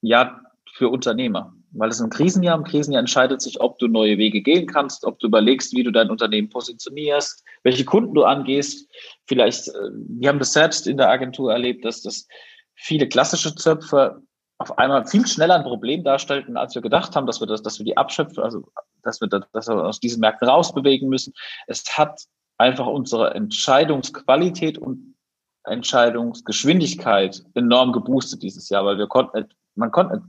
Jahr 0.00 0.42
für 0.72 0.88
Unternehmer. 0.88 1.54
Weil 1.72 1.90
es 1.90 2.00
ein 2.00 2.10
Krisenjahr, 2.10 2.56
im 2.56 2.64
Krisenjahr 2.64 3.00
entscheidet 3.00 3.40
sich, 3.40 3.60
ob 3.60 3.78
du 3.78 3.86
neue 3.86 4.18
Wege 4.18 4.40
gehen 4.40 4.66
kannst, 4.66 5.04
ob 5.04 5.18
du 5.20 5.28
überlegst, 5.28 5.72
wie 5.74 5.84
du 5.84 5.92
dein 5.92 6.10
Unternehmen 6.10 6.48
positionierst, 6.48 7.44
welche 7.62 7.84
Kunden 7.84 8.14
du 8.14 8.24
angehst. 8.24 8.88
Vielleicht, 9.26 9.68
äh, 9.68 9.90
wir 9.92 10.28
haben 10.28 10.38
das 10.38 10.52
selbst 10.52 10.86
in 10.86 10.96
der 10.96 11.10
Agentur 11.10 11.52
erlebt, 11.52 11.84
dass 11.84 12.02
das 12.02 12.26
viele 12.74 13.08
klassische 13.08 13.54
Zöpfe 13.54 14.22
auf 14.58 14.76
einmal 14.78 15.06
viel 15.06 15.26
schneller 15.26 15.54
ein 15.54 15.62
Problem 15.62 16.04
darstellten, 16.04 16.56
als 16.56 16.74
wir 16.74 16.82
gedacht 16.82 17.16
haben, 17.16 17.26
dass 17.26 17.40
wir 17.40 17.46
das, 17.46 17.62
dass 17.62 17.78
wir 17.78 17.84
die 17.84 17.96
abschöpfen, 17.96 18.42
also 18.42 18.70
dass 19.02 19.20
wir, 19.20 19.28
das, 19.28 19.44
dass 19.52 19.68
wir 19.68 19.86
aus 19.86 20.00
diesen 20.00 20.20
Märkten 20.20 20.48
rausbewegen 20.48 21.08
müssen. 21.08 21.32
Es 21.66 21.82
hat 21.96 22.24
einfach 22.58 22.86
unsere 22.86 23.32
Entscheidungsqualität 23.34 24.76
und 24.76 25.16
Entscheidungsgeschwindigkeit 25.64 27.42
enorm 27.54 27.92
geboostet 27.92 28.42
dieses 28.42 28.68
Jahr, 28.68 28.84
weil 28.84 28.98
wir 28.98 29.06
konnten, 29.06 29.48
man 29.76 29.90
konnte 29.90 30.22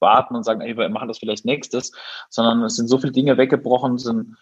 warten 0.00 0.34
und 0.34 0.44
sagen, 0.44 0.60
ey, 0.60 0.76
wir 0.76 0.88
machen 0.88 1.08
das 1.08 1.18
vielleicht 1.18 1.44
nächstes, 1.44 1.92
sondern 2.28 2.62
es 2.64 2.76
sind 2.76 2.88
so 2.88 2.98
viele 2.98 3.12
Dinge 3.12 3.36
weggebrochen, 3.36 3.98
sind, 3.98 4.36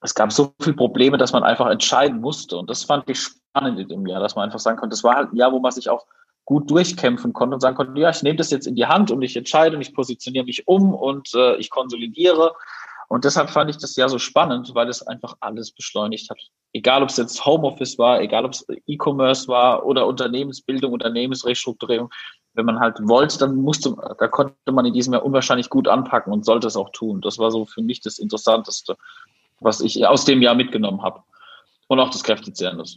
es 0.00 0.14
gab 0.14 0.32
so 0.32 0.54
viele 0.60 0.76
Probleme, 0.76 1.18
dass 1.18 1.32
man 1.32 1.44
einfach 1.44 1.68
entscheiden 1.68 2.20
musste. 2.20 2.56
Und 2.56 2.68
das 2.68 2.84
fand 2.84 3.08
ich 3.08 3.20
spannend 3.20 3.78
in 3.78 3.88
dem 3.88 4.06
Jahr, 4.06 4.20
dass 4.20 4.34
man 4.34 4.44
einfach 4.44 4.58
sagen 4.58 4.78
konnte, 4.78 4.94
das 4.94 5.04
war 5.04 5.16
halt 5.16 5.32
ein 5.32 5.36
Jahr, 5.36 5.52
wo 5.52 5.60
man 5.60 5.72
sich 5.72 5.88
auch 5.88 6.06
gut 6.44 6.70
durchkämpfen 6.70 7.32
konnte 7.32 7.54
und 7.54 7.60
sagen 7.60 7.76
konnte, 7.76 8.00
ja, 8.00 8.10
ich 8.10 8.22
nehme 8.22 8.36
das 8.36 8.50
jetzt 8.50 8.66
in 8.66 8.74
die 8.74 8.86
Hand 8.86 9.10
und 9.10 9.22
ich 9.22 9.36
entscheide 9.36 9.76
und 9.76 9.82
ich 9.82 9.94
positioniere 9.94 10.44
mich 10.44 10.66
um 10.66 10.92
und 10.92 11.32
äh, 11.34 11.56
ich 11.56 11.70
konsolidiere. 11.70 12.54
Und 13.08 13.24
deshalb 13.24 13.50
fand 13.50 13.70
ich 13.70 13.76
das 13.76 13.94
ja 13.96 14.08
so 14.08 14.18
spannend, 14.18 14.74
weil 14.74 14.88
es 14.88 15.06
einfach 15.06 15.36
alles 15.40 15.70
beschleunigt 15.70 16.30
hat. 16.30 16.38
Egal, 16.72 17.02
ob 17.02 17.10
es 17.10 17.18
jetzt 17.18 17.44
Homeoffice 17.44 17.98
war, 17.98 18.20
egal, 18.20 18.44
ob 18.44 18.52
es 18.52 18.66
E-Commerce 18.86 19.46
war 19.48 19.84
oder 19.84 20.06
Unternehmensbildung, 20.06 20.92
Unternehmensrestrukturierung. 20.92 22.10
Wenn 22.54 22.66
man 22.66 22.80
halt 22.80 22.96
wollte, 23.02 23.38
dann 23.38 23.56
musste, 23.56 23.94
da 24.18 24.28
konnte 24.28 24.72
man 24.72 24.86
in 24.86 24.92
diesem 24.92 25.12
Jahr 25.12 25.24
unwahrscheinlich 25.24 25.70
gut 25.70 25.88
anpacken 25.88 26.32
und 26.32 26.44
sollte 26.44 26.66
es 26.66 26.76
auch 26.76 26.90
tun. 26.90 27.20
Das 27.20 27.38
war 27.38 27.50
so 27.50 27.66
für 27.66 27.82
mich 27.82 28.00
das 28.00 28.18
Interessanteste, 28.18 28.96
was 29.60 29.80
ich 29.80 30.06
aus 30.06 30.24
dem 30.24 30.42
Jahr 30.42 30.54
mitgenommen 30.54 31.02
habe. 31.02 31.22
Und 31.88 32.00
auch 32.00 32.10
das 32.10 32.24
Kräftezehren. 32.24 32.82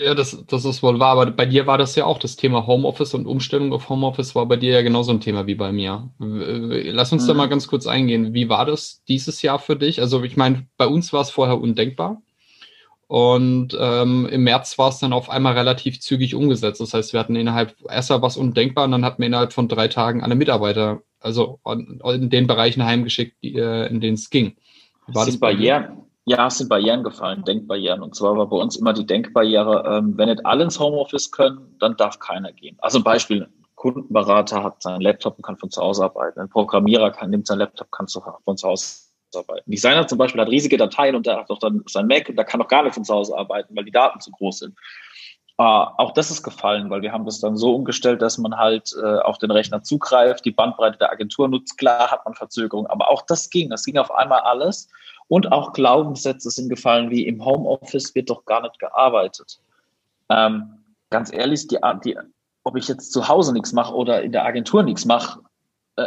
Ja, 0.00 0.14
das, 0.14 0.44
das 0.46 0.64
ist 0.64 0.82
wohl 0.82 0.98
wahr, 0.98 1.10
aber 1.10 1.30
bei 1.30 1.44
dir 1.44 1.66
war 1.66 1.76
das 1.76 1.94
ja 1.94 2.06
auch 2.06 2.18
das 2.18 2.34
Thema 2.36 2.66
Homeoffice 2.66 3.12
und 3.12 3.26
Umstellung 3.26 3.74
auf 3.74 3.90
Homeoffice 3.90 4.34
war 4.34 4.46
bei 4.46 4.56
dir 4.56 4.72
ja 4.72 4.80
genauso 4.80 5.10
ein 5.12 5.20
Thema 5.20 5.46
wie 5.46 5.56
bei 5.56 5.72
mir. 5.72 6.08
Lass 6.18 7.12
uns 7.12 7.24
mhm. 7.24 7.28
da 7.28 7.34
mal 7.34 7.48
ganz 7.50 7.68
kurz 7.68 7.86
eingehen. 7.86 8.32
Wie 8.32 8.48
war 8.48 8.64
das 8.64 9.02
dieses 9.08 9.42
Jahr 9.42 9.58
für 9.58 9.76
dich? 9.76 10.00
Also 10.00 10.22
ich 10.22 10.38
meine, 10.38 10.66
bei 10.78 10.86
uns 10.86 11.12
war 11.12 11.20
es 11.20 11.28
vorher 11.28 11.60
undenkbar. 11.60 12.22
Und 13.10 13.76
ähm, 13.76 14.28
im 14.30 14.44
März 14.44 14.78
war 14.78 14.90
es 14.90 15.00
dann 15.00 15.12
auf 15.12 15.30
einmal 15.30 15.54
relativ 15.54 15.98
zügig 15.98 16.36
umgesetzt. 16.36 16.80
Das 16.80 16.94
heißt, 16.94 17.12
wir 17.12 17.18
hatten 17.18 17.34
innerhalb, 17.34 17.74
erst 17.88 18.10
war 18.10 18.22
was 18.22 18.36
undenkbar 18.36 18.84
und 18.84 18.92
dann 18.92 19.04
hatten 19.04 19.20
wir 19.20 19.26
innerhalb 19.26 19.52
von 19.52 19.66
drei 19.66 19.88
Tagen 19.88 20.22
alle 20.22 20.36
Mitarbeiter, 20.36 21.02
also 21.18 21.58
in 22.04 22.30
den 22.30 22.46
Bereichen 22.46 22.84
heimgeschickt, 22.84 23.42
die, 23.42 23.56
äh, 23.56 23.88
in 23.88 24.00
denen 24.00 24.14
es 24.14 24.30
ging. 24.30 24.54
War 25.08 25.24
das, 25.24 25.34
das 25.34 25.40
Barrieren? 25.40 26.04
Ja, 26.24 26.46
es 26.46 26.58
sind 26.58 26.68
Barrieren 26.68 27.02
gefallen, 27.02 27.42
Denkbarrieren. 27.42 28.00
Und 28.00 28.14
zwar 28.14 28.36
war 28.36 28.48
bei 28.48 28.56
uns 28.56 28.76
immer 28.76 28.92
die 28.92 29.06
Denkbarriere, 29.06 29.82
ähm, 29.88 30.16
wenn 30.16 30.28
nicht 30.28 30.46
alle 30.46 30.62
ins 30.62 30.78
Homeoffice 30.78 31.32
können, 31.32 31.74
dann 31.80 31.96
darf 31.96 32.20
keiner 32.20 32.52
gehen. 32.52 32.76
Also 32.78 32.98
ein 32.98 33.04
Beispiel, 33.04 33.42
ein 33.42 33.64
Kundenberater 33.74 34.62
hat 34.62 34.84
seinen 34.84 35.00
Laptop 35.00 35.36
und 35.36 35.42
kann 35.42 35.56
von 35.56 35.72
zu 35.72 35.80
Hause 35.80 36.04
arbeiten. 36.04 36.38
Ein 36.38 36.48
Programmierer 36.48 37.10
kann, 37.10 37.30
nimmt 37.30 37.48
seinen 37.48 37.58
Laptop, 37.58 37.90
kann 37.90 38.06
von 38.06 38.56
zu 38.56 38.68
Hause 38.68 39.09
arbeiten. 39.36 39.70
Designer 39.70 40.06
zum 40.06 40.18
Beispiel 40.18 40.40
hat 40.40 40.48
riesige 40.48 40.76
Dateien 40.76 41.14
und 41.14 41.26
der 41.26 41.38
hat 41.38 41.50
doch 41.50 41.58
dann 41.58 41.82
sein 41.86 42.06
Mac 42.06 42.28
und 42.28 42.36
der 42.36 42.44
kann 42.44 42.60
doch 42.60 42.68
gar 42.68 42.82
nicht 42.82 42.94
von 42.94 43.04
zu 43.04 43.14
Hause 43.14 43.36
arbeiten, 43.36 43.74
weil 43.76 43.84
die 43.84 43.90
Daten 43.90 44.20
zu 44.20 44.30
groß 44.30 44.60
sind. 44.60 44.76
Äh, 45.58 45.62
auch 45.62 46.12
das 46.12 46.30
ist 46.30 46.42
gefallen, 46.42 46.88
weil 46.88 47.02
wir 47.02 47.12
haben 47.12 47.26
das 47.26 47.38
dann 47.38 47.56
so 47.56 47.74
umgestellt, 47.74 48.22
dass 48.22 48.38
man 48.38 48.56
halt 48.56 48.94
äh, 49.02 49.18
auf 49.18 49.36
den 49.36 49.50
Rechner 49.50 49.82
zugreift, 49.82 50.44
die 50.46 50.52
Bandbreite 50.52 50.96
der 50.96 51.12
Agentur 51.12 51.48
nutzt. 51.48 51.76
Klar 51.76 52.10
hat 52.10 52.24
man 52.24 52.34
Verzögerung, 52.34 52.86
aber 52.86 53.10
auch 53.10 53.22
das 53.26 53.50
ging. 53.50 53.68
Das 53.68 53.84
ging 53.84 53.98
auf 53.98 54.10
einmal 54.10 54.40
alles. 54.40 54.88
Und 55.28 55.52
auch 55.52 55.74
Glaubenssätze 55.74 56.50
sind 56.50 56.70
gefallen, 56.70 57.10
wie 57.10 57.26
im 57.26 57.44
Homeoffice 57.44 58.14
wird 58.14 58.30
doch 58.30 58.46
gar 58.46 58.62
nicht 58.62 58.78
gearbeitet. 58.78 59.60
Ähm, 60.30 60.78
ganz 61.10 61.30
ehrlich, 61.30 61.68
die, 61.68 61.78
die, 62.04 62.16
ob 62.64 62.76
ich 62.76 62.88
jetzt 62.88 63.12
zu 63.12 63.28
Hause 63.28 63.52
nichts 63.52 63.74
mache 63.74 63.94
oder 63.94 64.22
in 64.22 64.32
der 64.32 64.46
Agentur 64.46 64.82
nichts 64.82 65.04
mache, 65.04 65.40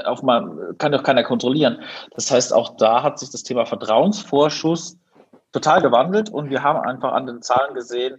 auf 0.06 0.23
mal, 0.23 0.75
kann 0.77 0.91
doch 0.91 1.03
keiner 1.03 1.23
kontrollieren. 1.23 1.82
Das 2.15 2.32
heißt, 2.32 2.53
auch 2.53 2.77
da 2.77 3.03
hat 3.03 3.19
sich 3.19 3.29
das 3.29 3.43
Thema 3.43 3.65
Vertrauensvorschuss 3.65 4.97
total 5.51 5.82
gewandelt 5.82 6.29
und 6.29 6.49
wir 6.49 6.63
haben 6.63 6.79
einfach 6.79 7.13
an 7.13 7.27
den 7.27 7.41
Zahlen 7.41 7.73
gesehen, 7.73 8.17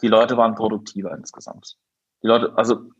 die 0.00 0.08
Leute 0.08 0.36
waren 0.36 0.54
produktiver 0.54 1.12
insgesamt. 1.12 1.76
Die 2.22 2.26
Leute, 2.28 2.52
also 2.56 2.90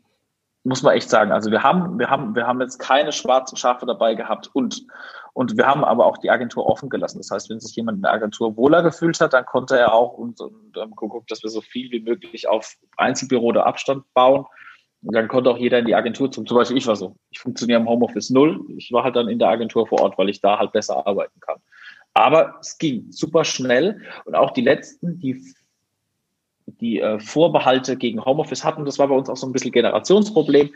muss 0.63 0.81
man 0.81 0.95
echt 0.95 1.09
sagen. 1.09 1.31
Also 1.31 1.51
wir 1.51 1.61
haben, 1.61 1.99
wir 1.99 2.09
haben, 2.09 2.35
wir 2.35 2.47
haben 2.47 2.61
jetzt 2.61 2.79
keine 2.79 3.11
schwarzen 3.11 3.57
Schafe 3.57 3.85
dabei 3.85 4.15
gehabt 4.15 4.49
und, 4.53 4.85
und 5.33 5.57
wir 5.57 5.67
haben 5.67 5.83
aber 5.83 6.05
auch 6.05 6.17
die 6.17 6.29
Agentur 6.29 6.65
offen 6.67 6.89
gelassen. 6.89 7.17
Das 7.17 7.31
heißt, 7.31 7.49
wenn 7.49 7.59
sich 7.59 7.75
jemand 7.75 7.97
in 7.97 8.01
der 8.03 8.13
Agentur 8.13 8.55
wohler 8.55 8.81
gefühlt 8.81 9.19
hat, 9.19 9.33
dann 9.33 9.45
konnte 9.45 9.77
er 9.77 9.93
auch 9.93 10.13
und, 10.13 10.39
und 10.39 10.77
um, 10.77 10.95
geguckt, 10.95 11.29
dass 11.31 11.43
wir 11.43 11.49
so 11.49 11.61
viel 11.61 11.91
wie 11.91 11.99
möglich 11.99 12.47
auf 12.47 12.75
Einzelbüro 12.95 13.47
oder 13.47 13.65
Abstand 13.65 14.05
bauen. 14.13 14.45
Dann 15.05 15.27
konnte 15.27 15.49
auch 15.49 15.57
jeder 15.57 15.79
in 15.79 15.85
die 15.85 15.95
Agentur 15.95 16.31
zum, 16.31 16.47
zum 16.47 16.57
Beispiel 16.57 16.77
ich 16.77 16.87
war 16.87 16.95
so. 16.95 17.15
Ich 17.29 17.39
funktioniere 17.39 17.79
im 17.79 17.89
Homeoffice 17.89 18.29
null. 18.29 18.65
Ich 18.77 18.91
war 18.91 19.03
halt 19.03 19.15
dann 19.15 19.27
in 19.27 19.39
der 19.39 19.49
Agentur 19.49 19.85
vor 19.85 20.01
Ort, 20.01 20.17
weil 20.17 20.29
ich 20.29 20.39
da 20.39 20.57
halt 20.57 20.71
besser 20.71 21.05
arbeiten 21.05 21.39
kann. 21.41 21.57
Aber 22.13 22.55
es 22.61 22.77
ging 22.77 23.11
super 23.11 23.43
schnell 23.43 24.01
und 24.25 24.35
auch 24.35 24.51
die 24.51 24.61
letzten, 24.61 25.19
die 25.19 25.41
die 26.79 27.01
äh, 27.01 27.19
Vorbehalte 27.19 27.97
gegen 27.97 28.23
Homeoffice 28.23 28.63
hatten. 28.63 28.85
Das 28.85 28.97
war 28.97 29.09
bei 29.09 29.15
uns 29.15 29.29
auch 29.29 29.37
so 29.37 29.45
ein 29.45 29.51
bisschen 29.51 29.71
Generationsproblem. 29.71 30.69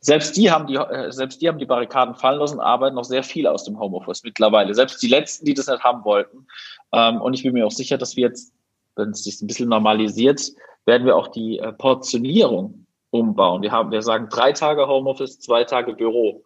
Selbst 0.00 0.36
die 0.36 0.50
haben 0.50 0.68
die, 0.68 0.76
äh, 0.76 1.10
selbst 1.10 1.42
die 1.42 1.48
haben 1.48 1.58
die 1.58 1.66
Barrikaden 1.66 2.14
fallen 2.14 2.38
lassen, 2.38 2.60
arbeiten 2.60 2.94
noch 2.94 3.04
sehr 3.04 3.24
viel 3.24 3.46
aus 3.46 3.64
dem 3.64 3.78
Homeoffice 3.78 4.22
mittlerweile. 4.22 4.74
Selbst 4.74 5.02
die 5.02 5.08
letzten, 5.08 5.44
die 5.46 5.54
das 5.54 5.66
nicht 5.66 5.82
haben 5.82 6.04
wollten. 6.04 6.46
Ähm, 6.92 7.20
und 7.20 7.34
ich 7.34 7.42
bin 7.42 7.54
mir 7.54 7.66
auch 7.66 7.72
sicher, 7.72 7.98
dass 7.98 8.16
wir 8.16 8.28
jetzt, 8.28 8.52
wenn 8.94 9.10
es 9.10 9.24
sich 9.24 9.42
ein 9.42 9.48
bisschen 9.48 9.68
normalisiert, 9.68 10.52
werden 10.84 11.06
wir 11.06 11.16
auch 11.16 11.28
die 11.28 11.58
äh, 11.58 11.72
Portionierung 11.72 12.85
umbauen. 13.18 13.62
Wir 13.62 13.72
haben, 13.72 13.90
wir 13.90 14.02
sagen 14.02 14.28
drei 14.30 14.52
Tage 14.52 14.86
Homeoffice, 14.86 15.40
zwei 15.40 15.64
Tage 15.64 15.94
Büro 15.94 16.44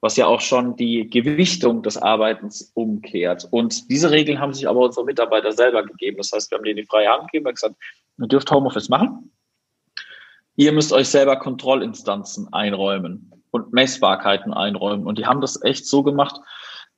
was 0.00 0.16
ja 0.16 0.26
auch 0.26 0.40
schon 0.40 0.76
die 0.76 1.08
Gewichtung 1.08 1.82
des 1.82 1.96
Arbeitens 1.96 2.70
umkehrt. 2.74 3.48
Und 3.50 3.90
diese 3.90 4.10
Regeln 4.10 4.38
haben 4.38 4.52
sich 4.52 4.68
aber 4.68 4.80
unsere 4.80 5.06
Mitarbeiter 5.06 5.52
selber 5.52 5.82
gegeben. 5.82 6.18
Das 6.18 6.32
heißt, 6.32 6.50
wir 6.50 6.58
haben 6.58 6.64
denen 6.64 6.76
die 6.76 6.86
freie 6.86 7.08
Hand 7.08 7.30
gegeben 7.30 7.46
und 7.46 7.54
gesagt, 7.54 7.76
ihr 8.18 8.28
dürft 8.28 8.50
Homeoffice 8.50 8.88
machen. 8.88 9.32
Ihr 10.54 10.72
müsst 10.72 10.92
euch 10.92 11.08
selber 11.08 11.36
Kontrollinstanzen 11.36 12.52
einräumen 12.52 13.32
und 13.50 13.72
Messbarkeiten 13.72 14.54
einräumen. 14.54 15.06
Und 15.06 15.18
die 15.18 15.26
haben 15.26 15.40
das 15.40 15.62
echt 15.62 15.86
so 15.86 16.02
gemacht, 16.02 16.40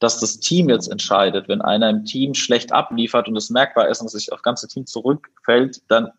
dass 0.00 0.20
das 0.20 0.38
Team 0.38 0.68
jetzt 0.68 0.88
entscheidet. 0.88 1.48
Wenn 1.48 1.62
einer 1.62 1.90
im 1.90 2.04
Team 2.04 2.34
schlecht 2.34 2.72
abliefert 2.72 3.26
und 3.26 3.36
es 3.36 3.50
merkbar 3.50 3.88
ist 3.88 4.00
und 4.00 4.10
sich 4.10 4.32
auf 4.32 4.42
ganze 4.42 4.68
Team 4.68 4.86
zurückfällt, 4.86 5.82
dann, 5.88 6.10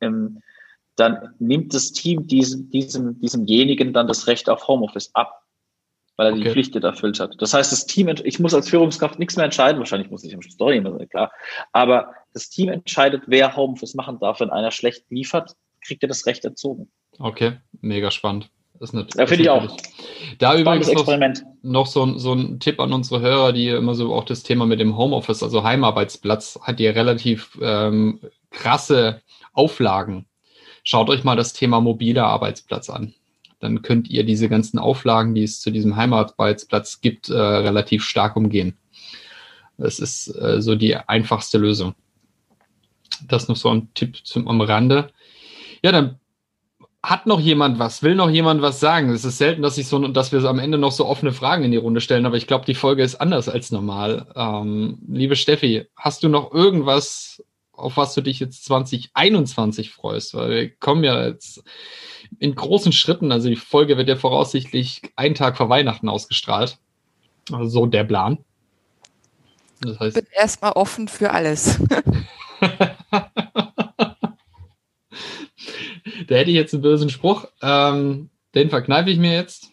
ähm, 0.00 0.42
dann 0.96 1.34
nimmt 1.38 1.74
das 1.74 1.92
Team 1.92 2.26
diesem, 2.26 2.70
diesem, 2.70 3.20
diesemjenigen 3.20 3.92
dann 3.92 4.06
das 4.06 4.26
Recht 4.26 4.48
auf 4.48 4.68
Homeoffice 4.68 5.10
ab 5.14 5.44
weil 6.16 6.28
er 6.28 6.32
okay. 6.34 6.44
die 6.44 6.50
Pflicht 6.50 6.76
erfüllt 6.76 7.18
hat. 7.20 7.34
Das 7.38 7.54
heißt, 7.54 7.72
das 7.72 7.86
Team, 7.86 8.08
ich 8.22 8.38
muss 8.38 8.54
als 8.54 8.68
Führungskraft 8.68 9.18
nichts 9.18 9.36
mehr 9.36 9.44
entscheiden, 9.44 9.78
wahrscheinlich 9.78 10.10
muss 10.10 10.24
ich 10.24 10.32
im 10.32 10.42
Story 10.42 10.76
immer 10.76 11.04
klar, 11.06 11.32
aber 11.72 12.14
das 12.32 12.50
Team 12.50 12.68
entscheidet, 12.68 13.22
wer 13.26 13.56
Homeoffice 13.56 13.94
machen 13.94 14.18
darf. 14.20 14.40
Wenn 14.40 14.50
einer 14.50 14.70
schlecht 14.70 15.04
liefert, 15.10 15.52
kriegt 15.80 16.02
er 16.02 16.08
das 16.08 16.26
Recht 16.26 16.44
erzogen. 16.44 16.90
Okay, 17.18 17.58
mega 17.80 18.10
spannend. 18.10 18.50
Das 18.80 18.90
ist 18.90 18.94
natürlich, 18.94 19.14
Ja, 19.14 19.26
finde 19.26 19.42
ich 19.44 19.50
auch. 19.50 19.76
Da 20.38 20.58
übrigens 20.58 20.92
noch, 20.92 21.06
noch 21.62 21.86
so, 21.86 22.04
ein- 22.04 22.18
so 22.18 22.32
ein 22.32 22.58
Tipp 22.58 22.80
an 22.80 22.92
unsere 22.92 23.20
Hörer, 23.20 23.52
die 23.52 23.68
immer 23.68 23.94
so 23.94 24.12
auch 24.12 24.24
das 24.24 24.42
Thema 24.42 24.66
mit 24.66 24.80
dem 24.80 24.96
Homeoffice, 24.96 25.44
also 25.44 25.62
Heimarbeitsplatz, 25.62 26.58
hat 26.60 26.80
ja 26.80 26.90
relativ 26.90 27.56
ähm, 27.62 28.20
krasse 28.50 29.20
Auflagen. 29.52 30.26
Schaut 30.84 31.08
euch 31.08 31.24
mal 31.24 31.34
das 31.34 31.54
Thema 31.54 31.80
mobiler 31.80 32.26
Arbeitsplatz 32.26 32.90
an. 32.90 33.14
Dann 33.58 33.80
könnt 33.80 34.08
ihr 34.10 34.24
diese 34.24 34.50
ganzen 34.50 34.78
Auflagen, 34.78 35.34
die 35.34 35.42
es 35.42 35.60
zu 35.60 35.70
diesem 35.70 35.96
Heimarbeitsplatz 35.96 37.00
gibt, 37.00 37.30
äh, 37.30 37.34
relativ 37.34 38.04
stark 38.04 38.36
umgehen. 38.36 38.76
Das 39.78 39.98
ist 39.98 40.28
äh, 40.28 40.60
so 40.60 40.74
die 40.74 40.94
einfachste 40.96 41.58
Lösung. 41.58 41.94
Das 43.26 43.48
noch 43.48 43.56
so 43.56 43.70
ein 43.70 43.88
Tipp 43.94 44.18
zum, 44.24 44.46
am 44.46 44.60
Rande. 44.60 45.10
Ja, 45.82 45.92
dann 45.92 46.18
hat 47.02 47.26
noch 47.26 47.40
jemand 47.40 47.78
was? 47.78 48.02
Will 48.02 48.14
noch 48.14 48.30
jemand 48.30 48.62
was 48.62 48.80
sagen? 48.80 49.10
Es 49.10 49.24
ist 49.24 49.38
selten, 49.38 49.62
dass 49.62 49.78
ich 49.78 49.88
so, 49.88 49.98
dass 50.08 50.32
wir 50.32 50.42
am 50.44 50.58
Ende 50.58 50.78
noch 50.78 50.92
so 50.92 51.06
offene 51.06 51.32
Fragen 51.32 51.64
in 51.64 51.70
die 51.70 51.76
Runde 51.76 52.00
stellen, 52.00 52.26
aber 52.26 52.36
ich 52.36 52.46
glaube, 52.46 52.64
die 52.64 52.74
Folge 52.74 53.02
ist 53.02 53.16
anders 53.16 53.48
als 53.48 53.70
normal. 53.70 54.26
Ähm, 54.34 54.98
liebe 55.08 55.36
Steffi, 55.36 55.86
hast 55.96 56.22
du 56.22 56.28
noch 56.28 56.52
irgendwas, 56.52 57.42
auf 57.76 57.96
was 57.96 58.14
du 58.14 58.20
dich 58.20 58.40
jetzt 58.40 58.64
2021 58.64 59.90
freust? 59.90 60.34
Weil 60.34 60.50
wir 60.50 60.70
kommen 60.76 61.04
ja 61.04 61.26
jetzt 61.26 61.62
in 62.38 62.54
großen 62.54 62.92
Schritten, 62.92 63.32
also 63.32 63.48
die 63.48 63.56
Folge 63.56 63.96
wird 63.96 64.08
ja 64.08 64.16
voraussichtlich 64.16 65.02
einen 65.16 65.34
Tag 65.34 65.56
vor 65.56 65.68
Weihnachten 65.68 66.08
ausgestrahlt. 66.08 66.78
Also 67.52 67.66
so 67.66 67.86
der 67.86 68.04
Plan. 68.04 68.38
Das 69.80 69.94
Ich 69.94 70.00
heißt, 70.00 70.14
bin 70.14 70.26
erstmal 70.32 70.72
offen 70.72 71.08
für 71.08 71.30
alles. 71.30 71.80
Da 76.26 76.36
hätte 76.36 76.50
ich 76.50 76.56
jetzt 76.56 76.74
einen 76.74 76.82
bösen 76.82 77.10
Spruch. 77.10 77.46
Ähm, 77.62 78.30
den 78.54 78.70
verkneife 78.70 79.10
ich 79.10 79.18
mir 79.18 79.32
jetzt. 79.32 79.70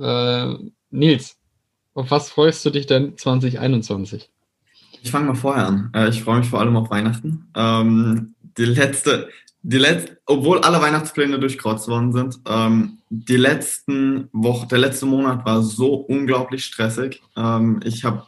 Äh, 0.00 0.54
Nils, 0.90 1.38
auf 1.94 2.10
was 2.10 2.30
freust 2.30 2.64
du 2.64 2.70
dich 2.70 2.86
denn 2.86 3.16
2021? 3.16 4.30
Ich 5.02 5.10
fange 5.10 5.26
mal 5.26 5.34
vorher 5.34 5.66
an. 5.66 5.90
Äh, 5.94 6.08
ich 6.10 6.22
freue 6.22 6.38
mich 6.38 6.48
vor 6.48 6.60
allem 6.60 6.76
auf 6.76 6.90
Weihnachten. 6.90 7.48
Ähm, 7.56 8.34
die 8.56 8.64
letzte, 8.64 9.28
die 9.62 9.78
letzte, 9.78 10.20
obwohl 10.26 10.60
alle 10.60 10.80
Weihnachtspläne 10.80 11.40
durchkreuzt 11.40 11.88
worden 11.88 12.12
sind, 12.12 12.38
ähm, 12.46 12.98
die 13.10 13.36
letzten 13.36 14.28
Wochen, 14.32 14.68
der 14.68 14.78
letzte 14.78 15.06
Monat 15.06 15.44
war 15.44 15.62
so 15.62 15.94
unglaublich 15.94 16.64
stressig. 16.64 17.20
Ähm, 17.36 17.80
ich 17.84 18.04
habe 18.04 18.26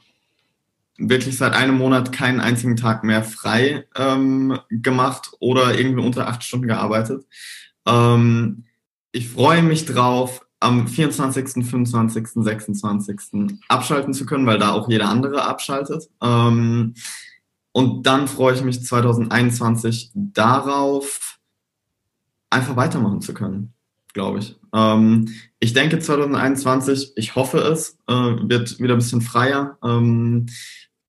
wirklich 0.98 1.38
seit 1.38 1.52
einem 1.52 1.76
Monat 1.76 2.10
keinen 2.10 2.40
einzigen 2.40 2.76
Tag 2.76 3.04
mehr 3.04 3.22
frei 3.22 3.86
ähm, 3.94 4.58
gemacht 4.70 5.30
oder 5.38 5.78
irgendwie 5.78 6.04
unter 6.04 6.26
acht 6.26 6.42
Stunden 6.42 6.66
gearbeitet. 6.66 7.24
Ähm, 7.86 8.64
ich 9.12 9.28
freue 9.28 9.62
mich 9.62 9.86
drauf, 9.86 10.43
am 10.64 10.88
24., 10.88 11.64
25., 11.64 12.28
26. 12.34 13.20
abschalten 13.68 14.14
zu 14.14 14.24
können, 14.24 14.46
weil 14.46 14.58
da 14.58 14.72
auch 14.72 14.88
jeder 14.88 15.08
andere 15.10 15.44
abschaltet. 15.44 16.08
Ähm, 16.22 16.94
und 17.72 18.06
dann 18.06 18.28
freue 18.28 18.54
ich 18.54 18.64
mich 18.64 18.82
2021 18.82 20.10
darauf, 20.14 21.38
einfach 22.48 22.76
weitermachen 22.76 23.20
zu 23.20 23.34
können, 23.34 23.74
glaube 24.14 24.38
ich. 24.38 24.58
Ähm, 24.72 25.28
ich 25.60 25.74
denke 25.74 25.98
2021, 25.98 27.12
ich 27.16 27.36
hoffe 27.36 27.58
es, 27.58 27.98
äh, 28.08 28.12
wird 28.14 28.80
wieder 28.80 28.94
ein 28.94 28.98
bisschen 28.98 29.20
freier, 29.20 29.76
ähm, 29.84 30.46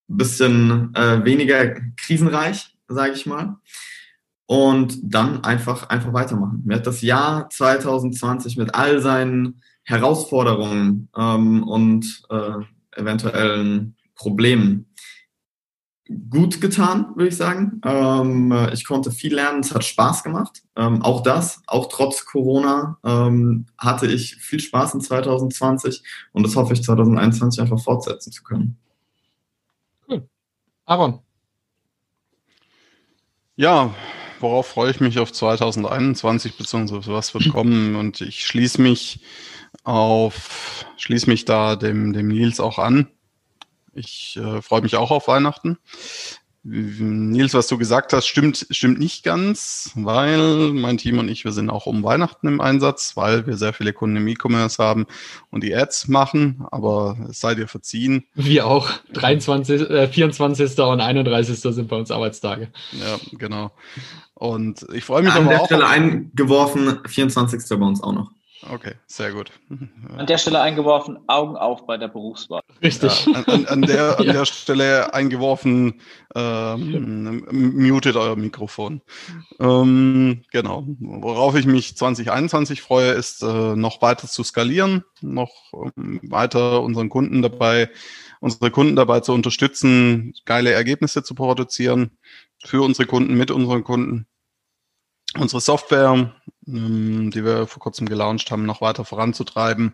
bisschen 0.08 0.94
äh, 0.96 1.24
weniger 1.24 1.80
krisenreich, 1.96 2.76
sage 2.88 3.13
ich 3.13 3.26
mal. 3.26 3.58
Und 4.47 4.99
dann 5.01 5.43
einfach, 5.43 5.89
einfach 5.89 6.13
weitermachen. 6.13 6.62
Mir 6.65 6.75
hat 6.75 6.88
das 6.88 7.01
Jahr 7.01 7.49
2020 7.49 8.58
mit 8.58 8.75
all 8.75 9.01
seinen 9.01 9.62
Herausforderungen 9.84 11.10
ähm, 11.17 11.63
und 11.63 12.23
äh, 12.29 12.99
eventuellen 12.99 13.95
Problemen 14.15 14.86
gut 16.29 16.62
getan, 16.62 17.08
würde 17.15 17.29
ich 17.29 17.38
sagen. 17.38 17.81
Ähm, 17.84 18.69
ich 18.71 18.86
konnte 18.86 19.12
viel 19.12 19.36
lernen, 19.36 19.62
es 19.62 19.73
hat 19.73 19.84
Spaß 19.84 20.23
gemacht. 20.23 20.62
Ähm, 20.75 21.01
auch 21.01 21.23
das, 21.23 21.62
auch 21.65 21.88
trotz 21.89 22.25
Corona, 22.25 22.99
ähm, 23.03 23.65
hatte 23.77 24.05
ich 24.08 24.36
viel 24.36 24.60
Spaß 24.60 24.93
in 24.93 25.01
2020 25.01 26.03
und 26.31 26.45
das 26.45 26.55
hoffe 26.55 26.73
ich 26.73 26.84
2021 26.84 27.62
einfach 27.62 27.79
fortsetzen 27.79 28.31
zu 28.31 28.43
können. 28.43 28.77
Aaron, 30.88 31.19
Ja, 33.55 33.93
worauf 34.39 34.67
freue 34.67 34.91
ich 34.91 35.00
mich 35.00 35.19
auf 35.19 35.32
2021 35.32 36.58
beziehungsweise 36.58 37.13
was 37.13 37.34
wird 37.34 37.50
kommen? 37.50 37.95
Und 37.95 38.21
ich 38.21 38.45
schließe 38.45 38.82
mich 38.82 39.19
auf, 39.84 40.86
schließe 40.98 41.30
mich 41.30 41.45
da 41.45 41.76
dem, 41.76 42.13
dem 42.13 42.28
Nils 42.28 42.60
auch 42.60 42.80
an. 42.80 43.08
Ich 43.93 44.38
äh, 44.38 44.62
freue 44.62 44.82
mich 44.82 44.95
auch 44.95 45.12
auf 45.12 45.28
Weihnachten. 45.28 45.78
Nils, 46.67 47.54
was 47.54 47.67
du 47.67 47.78
gesagt 47.78 48.12
hast, 48.12 48.25
stimmt, 48.25 48.65
stimmt 48.71 48.97
nicht 48.97 49.23
ganz, 49.23 49.91
weil 49.93 50.73
mein 50.73 50.97
Team 50.97 51.19
und 51.19 51.30
ich, 51.30 51.45
wir 51.45 51.51
sind 51.51 51.69
auch 51.69 51.86
um 51.86 52.01
Weihnachten 52.01 52.47
im 52.47 52.60
Einsatz, 52.60 53.15
weil 53.15 53.45
wir 53.45 53.56
sehr 53.56 53.71
viele 53.71 53.93
Kunden 53.93 54.17
im 54.17 54.28
E-Commerce 54.28 54.84
haben 54.84 55.06
und 55.51 55.63
die 55.63 55.75
Ads 55.75 56.08
machen, 56.08 56.65
aber 56.71 57.17
es 57.30 57.39
sei 57.39 57.54
dir 57.54 57.67
verziehen. 57.67 58.25
wir 58.34 58.65
auch. 58.65 58.89
23, 59.13 59.82
äh, 59.91 60.08
24. 60.08 60.80
und 60.80 61.01
31. 61.01 61.60
sind 61.60 61.88
bei 61.88 61.97
uns 61.97 62.10
Arbeitstage. 62.10 62.69
Ja, 62.93 63.17
genau. 63.38 63.71
Und 64.34 64.88
ich 64.91 65.04
freue 65.04 65.21
mich 65.21 65.34
An 65.34 65.43
aber 65.43 65.49
der 65.49 65.62
auch. 65.62 65.65
Stelle 65.67 65.88
eingeworfen, 65.88 66.99
24. 67.06 67.62
bei 67.80 67.86
uns 67.86 68.01
auch 68.01 68.13
noch. 68.13 68.32
Okay, 68.72 68.94
sehr 69.06 69.32
gut. 69.32 69.52
An 70.18 70.26
der 70.26 70.38
Stelle 70.38 70.62
eingeworfen, 70.62 71.20
Augen 71.28 71.56
auf 71.56 71.86
bei 71.86 71.98
der 71.98 72.08
Berufswahl. 72.08 72.62
Richtig. 72.82 73.26
Ja, 73.28 73.34
an, 73.46 73.65
an, 73.68 73.82
der, 73.84 74.18
an 74.20 74.26
Ja. 74.26 74.34
der 74.34 74.46
Stelle 74.46 75.13
eingeworfen, 75.13 76.02
ähm, 76.34 77.46
mutet 77.52 78.15
euer 78.15 78.36
Mikrofon. 78.36 79.02
Ähm, 79.60 80.44
genau. 80.52 80.84
Worauf 81.00 81.56
ich 81.56 81.65
mich 81.65 81.96
2021 81.96 82.82
freue, 82.82 83.12
ist 83.12 83.44
äh, 83.44 83.76
noch 83.76 84.02
weiter 84.02 84.28
zu 84.28 84.44
skalieren, 84.44 85.04
noch 85.22 85.52
ähm, 85.98 86.20
weiter 86.24 86.82
unseren 86.82 87.10
Kunden 87.10 87.41
dabei, 87.41 87.89
unsere 88.39 88.72
Kunden 88.72 88.96
dabei 88.96 89.20
zu 89.20 89.34
unterstützen, 89.34 90.34
geile 90.46 90.72
Ergebnisse 90.72 91.24
zu 91.24 91.36
produzieren 91.36 92.18
für 92.63 92.82
unsere 92.82 93.06
Kunden, 93.06 93.36
mit 93.36 93.52
unseren 93.52 93.84
Kunden. 93.84 94.28
Unsere 95.38 95.60
Software, 95.60 96.34
ähm, 96.67 97.32
die 97.32 97.43
wir 97.43 97.67
vor 97.67 97.82
kurzem 97.82 98.08
gelauncht 98.08 98.51
haben, 98.51 98.65
noch 98.65 98.82
weiter 98.82 99.06
voranzutreiben 99.06 99.93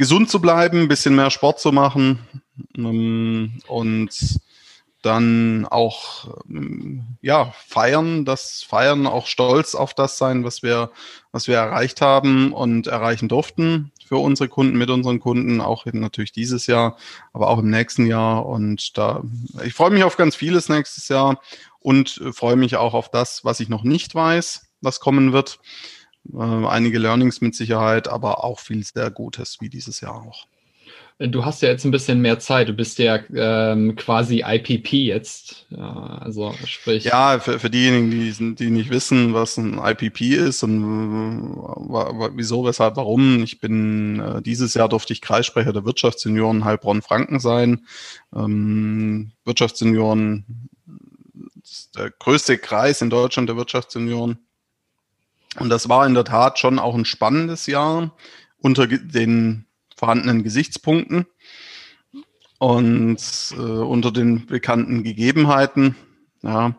gesund 0.00 0.30
zu 0.30 0.40
bleiben, 0.40 0.80
ein 0.80 0.88
bisschen 0.88 1.14
mehr 1.14 1.30
Sport 1.30 1.60
zu 1.60 1.72
machen 1.72 2.20
ähm, 2.74 3.60
und 3.66 4.40
dann 5.02 5.66
auch 5.66 6.38
ähm, 6.48 7.18
ja 7.20 7.52
feiern, 7.66 8.24
das 8.24 8.62
feiern 8.66 9.06
auch 9.06 9.26
stolz 9.26 9.74
auf 9.74 9.92
das 9.92 10.16
sein, 10.16 10.42
was 10.42 10.62
wir 10.62 10.90
was 11.32 11.48
wir 11.48 11.56
erreicht 11.56 12.00
haben 12.00 12.54
und 12.54 12.86
erreichen 12.86 13.28
durften 13.28 13.92
für 14.06 14.16
unsere 14.16 14.48
Kunden 14.48 14.78
mit 14.78 14.88
unseren 14.88 15.20
Kunden 15.20 15.60
auch 15.60 15.84
natürlich 15.84 16.32
dieses 16.32 16.66
Jahr, 16.66 16.96
aber 17.34 17.48
auch 17.48 17.58
im 17.58 17.68
nächsten 17.68 18.06
Jahr. 18.06 18.46
Und 18.46 18.96
da 18.96 19.22
ich 19.62 19.74
freue 19.74 19.90
mich 19.90 20.04
auf 20.04 20.16
ganz 20.16 20.34
vieles 20.34 20.70
nächstes 20.70 21.08
Jahr 21.08 21.42
und 21.78 22.18
äh, 22.24 22.32
freue 22.32 22.56
mich 22.56 22.76
auch 22.76 22.94
auf 22.94 23.10
das, 23.10 23.44
was 23.44 23.60
ich 23.60 23.68
noch 23.68 23.82
nicht 23.82 24.14
weiß, 24.14 24.69
was 24.80 25.00
kommen 25.00 25.32
wird. 25.32 25.58
Äh, 26.32 26.38
einige 26.38 26.98
Learnings 26.98 27.40
mit 27.40 27.54
Sicherheit, 27.54 28.08
aber 28.08 28.44
auch 28.44 28.60
viel 28.60 28.84
sehr 28.84 29.10
Gutes, 29.10 29.58
wie 29.60 29.68
dieses 29.68 30.00
Jahr 30.00 30.14
auch. 30.14 30.46
Du 31.18 31.44
hast 31.44 31.60
ja 31.60 31.68
jetzt 31.68 31.84
ein 31.84 31.90
bisschen 31.90 32.22
mehr 32.22 32.38
Zeit. 32.38 32.70
Du 32.70 32.72
bist 32.72 32.98
ja 32.98 33.18
ähm, 33.34 33.94
quasi 33.94 34.42
IPP 34.42 34.92
jetzt. 34.94 35.66
Ja, 35.68 36.18
also 36.22 36.54
sprich. 36.64 37.04
Ja, 37.04 37.38
für, 37.40 37.58
für 37.58 37.68
diejenigen, 37.68 38.10
die, 38.10 38.54
die 38.54 38.70
nicht 38.70 38.88
wissen, 38.88 39.34
was 39.34 39.58
ein 39.58 39.78
IPP 39.78 40.22
ist 40.22 40.62
und 40.62 40.80
äh, 40.82 42.30
wieso, 42.34 42.64
weshalb, 42.64 42.96
warum. 42.96 43.42
Ich 43.42 43.60
bin 43.60 44.18
äh, 44.18 44.40
dieses 44.40 44.72
Jahr 44.72 44.88
durfte 44.88 45.12
ich 45.12 45.20
Kreissprecher 45.20 45.74
der 45.74 45.84
Wirtschaftssenioren 45.84 46.64
Heilbronn-Franken 46.64 47.38
sein. 47.38 47.86
Ähm, 48.34 49.32
Wirtschaftssenioren 49.44 50.70
der 51.98 52.12
größte 52.18 52.56
Kreis 52.56 53.02
in 53.02 53.10
Deutschland 53.10 53.50
der 53.50 53.58
Wirtschaftssenioren. 53.58 54.38
Und 55.58 55.68
das 55.68 55.88
war 55.88 56.06
in 56.06 56.14
der 56.14 56.24
Tat 56.24 56.58
schon 56.58 56.78
auch 56.78 56.94
ein 56.94 57.04
spannendes 57.04 57.66
Jahr 57.66 58.16
unter 58.58 58.86
den 58.86 59.66
vorhandenen 59.96 60.42
Gesichtspunkten 60.42 61.26
und 62.58 63.18
äh, 63.52 63.60
unter 63.60 64.12
den 64.12 64.46
bekannten 64.46 65.02
Gegebenheiten. 65.02 65.96
Ja, 66.42 66.74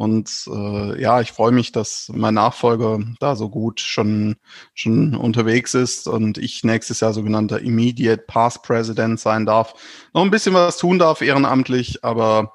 und 0.00 0.30
äh, 0.46 0.98
ja, 0.98 1.20
ich 1.20 1.32
freue 1.32 1.52
mich, 1.52 1.72
dass 1.72 2.10
mein 2.14 2.32
Nachfolger 2.32 3.00
da 3.18 3.36
so 3.36 3.50
gut 3.50 3.80
schon, 3.80 4.36
schon 4.72 5.14
unterwegs 5.14 5.74
ist 5.74 6.08
und 6.08 6.38
ich 6.38 6.64
nächstes 6.64 7.00
Jahr 7.00 7.12
sogenannter 7.12 7.60
Immediate 7.60 8.24
Past 8.26 8.62
President 8.62 9.20
sein 9.20 9.44
darf. 9.44 9.74
Noch 10.14 10.22
ein 10.22 10.30
bisschen 10.30 10.54
was 10.54 10.78
tun 10.78 10.98
darf 10.98 11.20
ehrenamtlich, 11.20 12.02
aber 12.02 12.54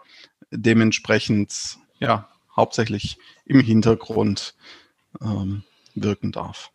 dementsprechend 0.50 1.78
ja 2.00 2.28
hauptsächlich 2.56 3.20
im 3.46 3.60
Hintergrund 3.60 4.56
ähm, 5.22 5.64
wirken 5.96 6.32
darf. 6.32 6.72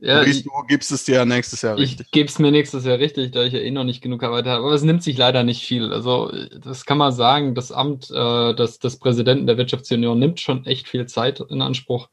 Ja, 0.00 0.22
du, 0.22 0.30
ich, 0.30 0.44
du 0.44 0.50
gibst 0.68 0.92
es 0.92 1.04
dir 1.04 1.24
nächstes 1.24 1.62
Jahr 1.62 1.76
richtig. 1.76 2.06
ich 2.06 2.12
gebe 2.12 2.28
es 2.28 2.38
mir 2.38 2.50
nächstes 2.50 2.84
Jahr 2.84 2.98
richtig, 2.98 3.32
da 3.32 3.42
ich 3.44 3.54
ja 3.54 3.58
eh 3.58 3.70
noch 3.70 3.84
nicht 3.84 4.02
genug 4.02 4.22
Arbeit 4.22 4.46
habe. 4.46 4.64
Aber 4.64 4.74
es 4.74 4.82
nimmt 4.82 5.02
sich 5.02 5.16
leider 5.16 5.44
nicht 5.44 5.64
viel. 5.64 5.92
Also, 5.92 6.30
das 6.62 6.84
kann 6.84 6.98
man 6.98 7.12
sagen, 7.12 7.54
das 7.54 7.72
Amt 7.72 8.10
äh, 8.10 8.54
des, 8.54 8.78
des 8.78 8.98
Präsidenten 8.98 9.46
der 9.46 9.56
Wirtschaftsunion 9.56 10.18
nimmt 10.18 10.40
schon 10.40 10.66
echt 10.66 10.88
viel 10.88 11.06
Zeit 11.06 11.40
in 11.40 11.62
Anspruch. 11.62 12.08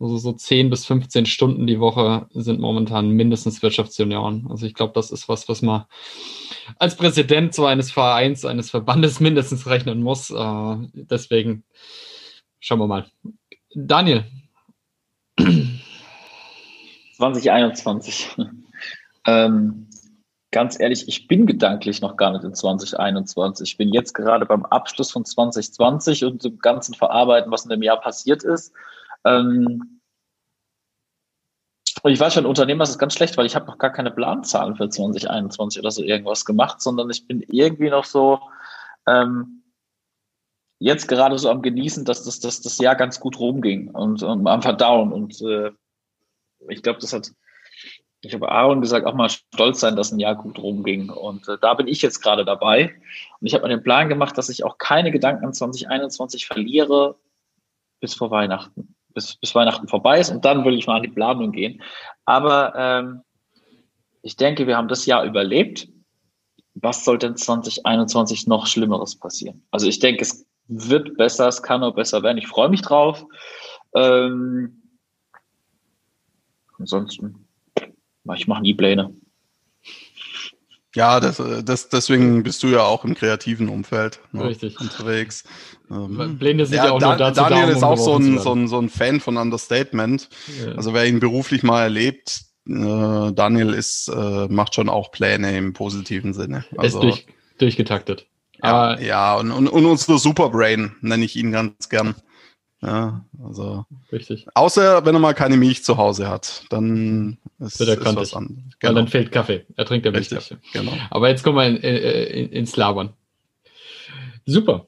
Also 0.00 0.16
so 0.18 0.32
10 0.32 0.70
bis 0.70 0.86
15 0.86 1.26
Stunden 1.26 1.66
die 1.66 1.80
Woche 1.80 2.28
sind 2.30 2.60
momentan 2.60 3.10
mindestens 3.10 3.62
Wirtschaftsunion. 3.62 4.46
Also 4.48 4.64
ich 4.64 4.74
glaube, 4.74 4.92
das 4.94 5.10
ist 5.10 5.28
was, 5.28 5.48
was 5.48 5.60
man 5.60 5.86
als 6.78 6.96
Präsident 6.96 7.52
so 7.52 7.66
eines 7.66 7.90
Vereins, 7.90 8.44
eines 8.44 8.70
Verbandes 8.70 9.18
mindestens 9.20 9.66
rechnen 9.66 10.02
muss. 10.02 10.30
Äh, 10.30 10.76
deswegen 10.92 11.64
schauen 12.60 12.78
wir 12.78 12.86
mal. 12.86 13.06
Daniel, 13.74 14.24
2021. 17.16 18.36
ähm, 19.26 19.88
ganz 20.50 20.80
ehrlich, 20.80 21.08
ich 21.08 21.28
bin 21.28 21.46
gedanklich 21.46 22.00
noch 22.00 22.16
gar 22.16 22.32
nicht 22.32 22.44
in 22.44 22.54
2021. 22.54 23.72
Ich 23.72 23.76
bin 23.76 23.92
jetzt 23.92 24.14
gerade 24.14 24.46
beim 24.46 24.64
Abschluss 24.64 25.10
von 25.10 25.24
2020 25.24 26.24
und 26.24 26.44
dem 26.44 26.58
ganzen 26.58 26.94
Verarbeiten, 26.94 27.50
was 27.50 27.64
in 27.64 27.70
dem 27.70 27.82
Jahr 27.82 28.00
passiert 28.00 28.44
ist. 28.44 28.72
Ähm, 29.24 30.00
und 32.02 32.12
ich 32.12 32.20
weiß 32.20 32.34
schon, 32.34 32.46
Unternehmer 32.46 32.84
ist 32.84 32.98
ganz 32.98 33.14
schlecht, 33.14 33.36
weil 33.36 33.46
ich 33.46 33.56
habe 33.56 33.66
noch 33.66 33.78
gar 33.78 33.90
keine 33.90 34.10
Planzahlen 34.10 34.76
für 34.76 34.88
2021 34.88 35.80
oder 35.80 35.90
so 35.90 36.02
irgendwas 36.02 36.44
gemacht, 36.44 36.80
sondern 36.80 37.10
ich 37.10 37.26
bin 37.26 37.42
irgendwie 37.48 37.90
noch 37.90 38.04
so 38.04 38.40
ähm, 39.06 39.57
jetzt 40.78 41.08
gerade 41.08 41.38
so 41.38 41.50
am 41.50 41.62
Genießen, 41.62 42.04
dass 42.04 42.24
das, 42.24 42.40
dass 42.40 42.60
das 42.60 42.78
Jahr 42.78 42.94
ganz 42.94 43.20
gut 43.20 43.38
rumging 43.38 43.90
und, 43.90 44.22
und 44.22 44.46
am 44.46 44.62
Verdauen. 44.62 45.12
Und 45.12 45.40
äh, 45.42 45.70
ich 46.68 46.82
glaube, 46.82 47.00
das 47.00 47.12
hat, 47.12 47.30
ich 48.20 48.34
habe 48.34 48.50
Aaron 48.50 48.80
gesagt, 48.80 49.06
auch 49.06 49.14
mal 49.14 49.28
stolz 49.28 49.80
sein, 49.80 49.96
dass 49.96 50.12
ein 50.12 50.20
Jahr 50.20 50.36
gut 50.36 50.58
rumging. 50.58 51.10
Und 51.10 51.48
äh, 51.48 51.58
da 51.60 51.74
bin 51.74 51.88
ich 51.88 52.02
jetzt 52.02 52.20
gerade 52.20 52.44
dabei. 52.44 52.94
Und 53.40 53.46
ich 53.46 53.54
habe 53.54 53.64
mir 53.64 53.70
den 53.70 53.82
Plan 53.82 54.08
gemacht, 54.08 54.38
dass 54.38 54.48
ich 54.48 54.64
auch 54.64 54.78
keine 54.78 55.10
Gedanken 55.10 55.46
an 55.46 55.52
2021 55.52 56.46
verliere 56.46 57.16
bis 58.00 58.14
vor 58.14 58.30
Weihnachten. 58.30 58.94
Bis, 59.14 59.36
bis 59.36 59.54
Weihnachten 59.54 59.88
vorbei 59.88 60.20
ist 60.20 60.30
und 60.30 60.44
dann 60.44 60.64
will 60.64 60.78
ich 60.78 60.86
mal 60.86 60.96
an 60.96 61.02
die 61.02 61.08
Planung 61.08 61.50
gehen. 61.50 61.82
Aber 62.24 62.74
ähm, 62.76 63.22
ich 64.22 64.36
denke, 64.36 64.66
wir 64.68 64.76
haben 64.76 64.86
das 64.86 65.06
Jahr 65.06 65.24
überlebt. 65.24 65.88
Was 66.74 67.04
soll 67.04 67.18
denn 67.18 67.34
2021 67.34 68.46
noch 68.46 68.66
Schlimmeres 68.68 69.18
passieren? 69.18 69.66
Also 69.72 69.88
ich 69.88 69.98
denke, 69.98 70.22
es 70.22 70.47
wird 70.68 71.16
besser, 71.16 71.48
es 71.48 71.62
kann 71.62 71.82
auch 71.82 71.94
besser 71.94 72.22
werden. 72.22 72.38
Ich 72.38 72.46
freue 72.46 72.68
mich 72.68 72.82
drauf. 72.82 73.24
Ähm, 73.94 74.82
ansonsten, 76.78 77.46
ich 78.36 78.46
mache 78.46 78.62
nie 78.62 78.74
Pläne. 78.74 79.14
Ja, 80.94 81.20
das, 81.20 81.40
das, 81.64 81.88
deswegen 81.90 82.42
bist 82.42 82.62
du 82.62 82.68
ja 82.68 82.82
auch 82.82 83.04
im 83.04 83.14
kreativen 83.14 83.68
Umfeld 83.68 84.20
ne, 84.32 84.44
Richtig. 84.44 84.80
unterwegs. 84.80 85.44
Ähm, 85.90 86.38
Pläne 86.38 86.66
sind 86.66 86.76
ja, 86.76 86.86
ja, 86.86 86.90
auch 86.92 86.98
Da- 86.98 87.08
nur 87.08 87.16
dazu 87.16 87.40
Daniel 87.42 87.60
da, 87.60 87.70
um 87.72 87.76
ist 87.76 87.82
auch 87.82 87.96
so 87.96 88.16
ein, 88.16 88.38
so, 88.38 88.54
ein, 88.54 88.68
so 88.68 88.78
ein 88.80 88.88
Fan 88.88 89.20
von 89.20 89.36
Understatement. 89.36 90.28
werden. 90.58 90.76
Also 90.76 90.94
wer 90.94 91.06
ihn 91.06 91.20
beruflich 91.20 91.62
mal 91.62 91.82
erlebt, 91.82 92.42
äh, 92.66 92.72
Daniel 93.32 93.74
ist, 93.74 94.08
äh, 94.08 94.48
macht 94.48 94.74
schon 94.74 94.88
auch 94.88 95.10
Pläne 95.12 95.56
im 95.56 95.72
positiven 95.74 96.32
Sinne. 96.32 96.64
ist 96.72 96.78
Also, 96.78 97.00
durch, 97.02 97.26
durchgetaktet. 97.58 98.26
Ja, 98.62 98.68
Aber 98.70 99.00
ja 99.00 99.34
und, 99.36 99.50
und, 99.50 99.68
und 99.68 99.86
unser 99.86 100.18
Superbrain 100.18 100.96
nenne 101.00 101.24
ich 101.24 101.36
ihn 101.36 101.52
ganz 101.52 101.88
gern. 101.88 102.14
Ja, 102.80 103.24
also 103.44 103.86
richtig. 104.12 104.46
außer 104.54 105.04
wenn 105.04 105.14
er 105.14 105.18
mal 105.18 105.34
keine 105.34 105.56
Milch 105.56 105.82
zu 105.82 105.96
Hause 105.96 106.28
hat, 106.28 106.64
dann 106.70 107.38
ist, 107.58 107.80
Wird 107.80 107.88
er 107.88 107.94
ist 107.98 108.16
was 108.16 108.34
anderes. 108.34 108.56
Weil 108.56 108.76
Genau, 108.78 108.94
dann 108.94 109.08
fehlt 109.08 109.32
Kaffee. 109.32 109.66
Er 109.76 109.84
trinkt 109.84 110.06
ja 110.06 110.12
richtig, 110.12 110.38
Kaffee. 110.38 110.58
genau. 110.72 110.92
Aber 111.10 111.28
jetzt 111.28 111.42
kommen 111.42 111.56
wir 111.56 111.66
in, 111.66 111.76
in, 111.76 112.52
ins 112.52 112.76
Labern. 112.76 113.12
Super. 114.46 114.86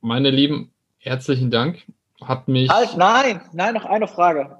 Meine 0.00 0.30
Lieben, 0.30 0.72
herzlichen 0.98 1.50
Dank. 1.50 1.84
Hat 2.20 2.48
mich. 2.48 2.68
Halt, 2.68 2.96
nein, 2.96 3.40
nein, 3.52 3.74
noch 3.74 3.84
eine 3.84 4.08
Frage. 4.08 4.58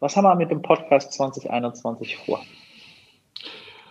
Was 0.00 0.16
haben 0.16 0.24
wir 0.24 0.34
mit 0.34 0.50
dem 0.50 0.62
Podcast 0.62 1.12
2021 1.14 2.16
vor? 2.16 2.42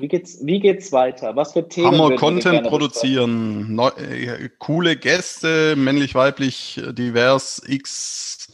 Wie 0.02 0.08
geht's, 0.08 0.44
wie 0.46 0.60
geht's 0.60 0.92
weiter? 0.92 1.36
Was 1.36 1.54
für 1.54 1.68
Themen? 1.68 1.98
Würden 1.98 2.18
Content 2.18 2.64
produzieren, 2.64 3.76
neu, 3.76 3.90
äh, 3.90 4.50
coole 4.58 4.96
Gäste, 4.96 5.76
männlich, 5.76 6.16
weiblich, 6.16 6.78
äh, 6.78 6.92
divers, 6.92 7.62
X, 7.68 8.52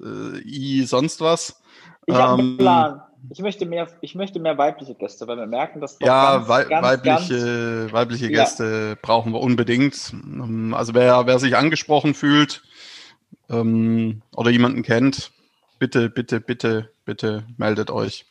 äh, 0.00 0.38
I, 0.40 0.84
sonst 0.84 1.20
was. 1.20 1.60
Ich 2.06 2.14
habe 2.14 2.40
einen 2.40 2.50
Ähm, 2.52 2.56
Plan. 2.58 3.02
Ich 3.30 3.40
möchte, 3.40 3.66
mehr, 3.66 3.88
ich 4.02 4.14
möchte 4.14 4.38
mehr 4.38 4.56
weibliche 4.56 4.94
Gäste, 4.94 5.26
weil 5.26 5.36
wir 5.36 5.46
merken, 5.46 5.80
dass 5.80 5.98
Ja, 6.00 6.36
ganz, 6.36 6.48
wei 6.48 6.64
ganz, 6.64 6.86
weibliche, 6.86 7.92
weibliche 7.92 8.30
Ja. 8.30 8.44
Gäste 8.44 8.96
brauchen 9.02 9.32
wir 9.32 9.40
unbedingt. 9.40 10.12
Ähm, 10.12 10.72
Also 10.74 10.94
wer, 10.94 11.26
wer 11.26 11.38
sich 11.38 11.56
angesprochen 11.56 12.14
fühlt 12.14 12.62
ähm, 13.50 14.22
oder 14.34 14.50
jemanden 14.50 14.82
kennt, 14.82 15.32
bitte, 15.78 16.08
bitte, 16.08 16.40
bitte, 16.40 16.90
bitte 17.04 17.44
meldet 17.56 17.90
euch. 17.90 18.26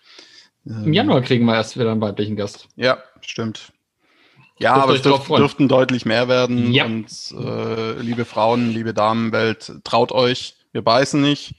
Ähm, 0.68 0.84
Im 0.86 0.94
Januar 0.94 1.22
kriegen 1.22 1.46
wir 1.46 1.56
erst 1.56 1.78
wieder 1.78 1.92
einen 1.92 2.02
weiblichen 2.02 2.36
Gast. 2.36 2.68
Ja, 2.76 2.98
stimmt. 3.22 3.72
Ja, 4.58 4.74
Dürft 4.76 4.84
aber 4.84 4.96
es 4.96 5.02
dürf, 5.02 5.28
dürften 5.28 5.68
deutlich 5.68 6.06
mehr 6.06 6.28
werden. 6.28 6.72
Ja. 6.72 6.86
Und 6.86 7.08
äh, 7.38 8.00
liebe 8.00 8.26
Frauen, 8.26 8.72
liebe 8.72 8.94
Damenwelt, 8.94 9.74
traut 9.84 10.12
euch. 10.12 10.56
Wir 10.72 10.82
beißen 10.82 11.22
nicht. 11.22 11.56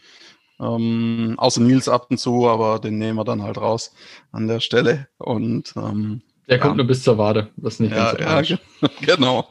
Ähm, 0.59 1.35
außer 1.37 1.61
Nils 1.61 1.89
ab 1.89 2.07
und 2.11 2.17
zu, 2.17 2.49
aber 2.49 2.79
den 2.79 2.97
nehmen 2.99 3.19
wir 3.19 3.25
dann 3.25 3.43
halt 3.43 3.59
raus 3.59 3.93
an 4.33 4.49
der 4.49 4.61
Stelle. 4.61 5.09
Und 5.19 5.75
ähm, 5.77 6.23
Der 6.49 6.57
Ja. 6.57 6.63
kommt 6.63 6.79
nur 6.79 6.87
bis 6.87 7.03
zur 7.03 7.19
Wade. 7.19 7.51
Das 7.57 7.75
ist 7.75 7.81
nicht 7.81 7.95
ganz 7.95 8.19
ja, 8.19 8.41
so 8.41 8.55
ja, 8.55 8.59
genau. 9.03 9.47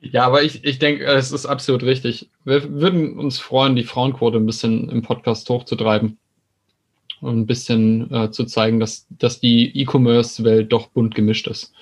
Ja, 0.00 0.24
aber 0.24 0.42
ich, 0.42 0.64
ich 0.64 0.78
denke, 0.78 1.04
es 1.04 1.30
ist 1.30 1.44
absolut 1.44 1.82
richtig. 1.82 2.30
Wir 2.44 2.70
würden 2.72 3.18
uns 3.18 3.38
freuen, 3.38 3.76
die 3.76 3.84
Frauenquote 3.84 4.38
ein 4.38 4.46
bisschen 4.46 4.88
im 4.88 5.02
Podcast 5.02 5.48
hochzutreiben 5.50 6.18
ein 7.22 7.46
bisschen 7.46 8.12
äh, 8.12 8.30
zu 8.30 8.44
zeigen, 8.44 8.80
dass, 8.80 9.06
dass 9.10 9.40
die 9.40 9.76
E-Commerce-Welt 9.80 10.72
doch 10.72 10.88
bunt 10.88 11.14
gemischt 11.14 11.46
ist. 11.46 11.72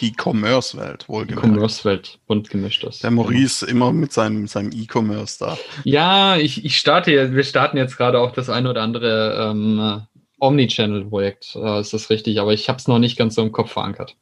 Die 0.00 0.12
Commerce-Welt, 0.16 1.04
Die 1.04 1.12
wohlgemerkt. 1.12 1.46
Commerce-Welt 1.46 2.18
bunt 2.26 2.50
gemischt 2.50 2.84
ist. 2.84 3.02
Der 3.02 3.10
Maurice 3.10 3.66
immer 3.66 3.92
mit 3.92 4.12
seinem, 4.12 4.46
seinem 4.46 4.70
E-Commerce 4.72 5.38
da. 5.40 5.58
Ja, 5.84 6.36
ich, 6.36 6.64
ich 6.64 6.78
starte 6.78 7.34
wir 7.34 7.44
starten 7.44 7.76
jetzt 7.76 7.96
gerade 7.96 8.20
auch 8.20 8.32
das 8.32 8.48
eine 8.48 8.70
oder 8.70 8.82
andere 8.82 9.50
ähm, 9.50 9.78
äh, 9.80 10.18
Omnichannel-Projekt, 10.40 11.56
äh, 11.56 11.80
ist 11.80 11.92
das 11.92 12.10
richtig, 12.10 12.40
aber 12.40 12.52
ich 12.52 12.68
habe 12.68 12.78
es 12.78 12.88
noch 12.88 12.98
nicht 12.98 13.16
ganz 13.16 13.34
so 13.34 13.42
im 13.42 13.52
Kopf 13.52 13.72
verankert. 13.72 14.16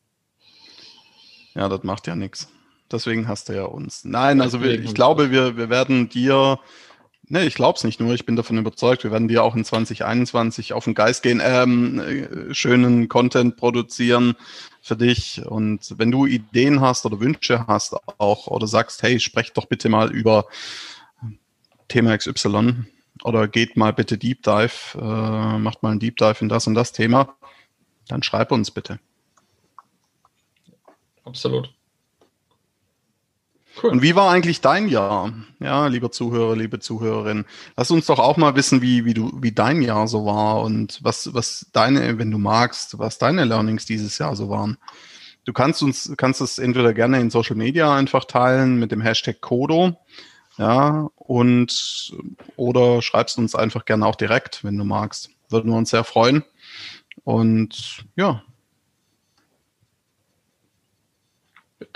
Ja, 1.54 1.68
das 1.68 1.82
macht 1.82 2.06
ja 2.06 2.16
nichts. 2.16 2.48
Deswegen 2.90 3.26
hast 3.26 3.48
du 3.48 3.54
ja 3.54 3.64
uns. 3.64 4.04
Nein, 4.04 4.40
also 4.40 4.62
wir, 4.62 4.80
ich 4.80 4.94
glaube, 4.94 5.30
wir, 5.30 5.56
wir 5.56 5.70
werden 5.70 6.08
dir, 6.08 6.60
ne, 7.28 7.44
ich 7.44 7.54
glaube 7.54 7.76
es 7.76 7.84
nicht 7.84 8.00
nur, 8.00 8.14
ich 8.14 8.26
bin 8.26 8.36
davon 8.36 8.58
überzeugt, 8.58 9.04
wir 9.04 9.10
werden 9.10 9.28
dir 9.28 9.42
auch 9.42 9.54
in 9.54 9.64
2021 9.64 10.72
auf 10.72 10.84
den 10.84 10.94
Geist 10.94 11.22
gehen, 11.22 11.40
ähm, 11.44 12.00
äh, 12.00 12.54
schönen 12.54 13.08
Content 13.08 13.56
produzieren 13.56 14.34
für 14.80 14.96
dich. 14.96 15.44
Und 15.44 15.94
wenn 15.98 16.10
du 16.10 16.26
Ideen 16.26 16.80
hast 16.80 17.06
oder 17.06 17.20
Wünsche 17.20 17.66
hast 17.66 17.96
auch 18.18 18.46
oder 18.46 18.66
sagst, 18.66 19.02
hey, 19.02 19.20
sprecht 19.20 19.56
doch 19.56 19.66
bitte 19.66 19.88
mal 19.88 20.12
über 20.12 20.46
Thema 21.88 22.16
XY 22.16 22.84
oder 23.22 23.48
geht 23.48 23.76
mal 23.76 23.92
bitte 23.92 24.18
Deep 24.18 24.42
Dive, 24.42 24.70
äh, 24.94 25.58
macht 25.58 25.82
mal 25.82 25.90
einen 25.90 26.00
Deep 26.00 26.16
Dive 26.16 26.36
in 26.40 26.48
das 26.48 26.66
und 26.66 26.74
das 26.74 26.92
Thema, 26.92 27.34
dann 28.08 28.22
schreib 28.22 28.52
uns 28.52 28.70
bitte. 28.70 28.98
Absolut. 31.24 31.75
Und 33.82 34.02
wie 34.02 34.14
war 34.14 34.30
eigentlich 34.30 34.60
dein 34.60 34.88
Jahr? 34.88 35.32
Ja, 35.60 35.86
lieber 35.86 36.10
Zuhörer, 36.10 36.56
liebe 36.56 36.78
Zuhörerin, 36.78 37.44
lass 37.76 37.90
uns 37.90 38.06
doch 38.06 38.18
auch 38.18 38.36
mal 38.36 38.56
wissen, 38.56 38.82
wie, 38.82 39.04
wie 39.04 39.14
du, 39.14 39.32
wie 39.40 39.52
dein 39.52 39.82
Jahr 39.82 40.08
so 40.08 40.24
war 40.24 40.62
und 40.62 40.98
was, 41.02 41.34
was 41.34 41.66
deine, 41.72 42.18
wenn 42.18 42.30
du 42.30 42.38
magst, 42.38 42.98
was 42.98 43.18
deine 43.18 43.44
Learnings 43.44 43.84
dieses 43.84 44.18
Jahr 44.18 44.34
so 44.34 44.48
waren. 44.48 44.78
Du 45.44 45.52
kannst 45.52 45.82
uns, 45.82 46.12
kannst 46.16 46.40
es 46.40 46.58
entweder 46.58 46.92
gerne 46.92 47.20
in 47.20 47.30
Social 47.30 47.56
Media 47.56 47.94
einfach 47.94 48.24
teilen 48.24 48.78
mit 48.78 48.92
dem 48.92 49.00
Hashtag 49.00 49.40
Kodo, 49.40 49.96
ja, 50.58 51.10
und, 51.16 52.12
oder 52.56 53.02
schreibst 53.02 53.38
uns 53.38 53.54
einfach 53.54 53.84
gerne 53.84 54.06
auch 54.06 54.16
direkt, 54.16 54.64
wenn 54.64 54.78
du 54.78 54.84
magst. 54.84 55.30
Würden 55.50 55.70
wir 55.70 55.76
uns 55.76 55.90
sehr 55.90 56.02
freuen. 56.02 56.44
Und 57.24 58.04
ja, 58.16 58.42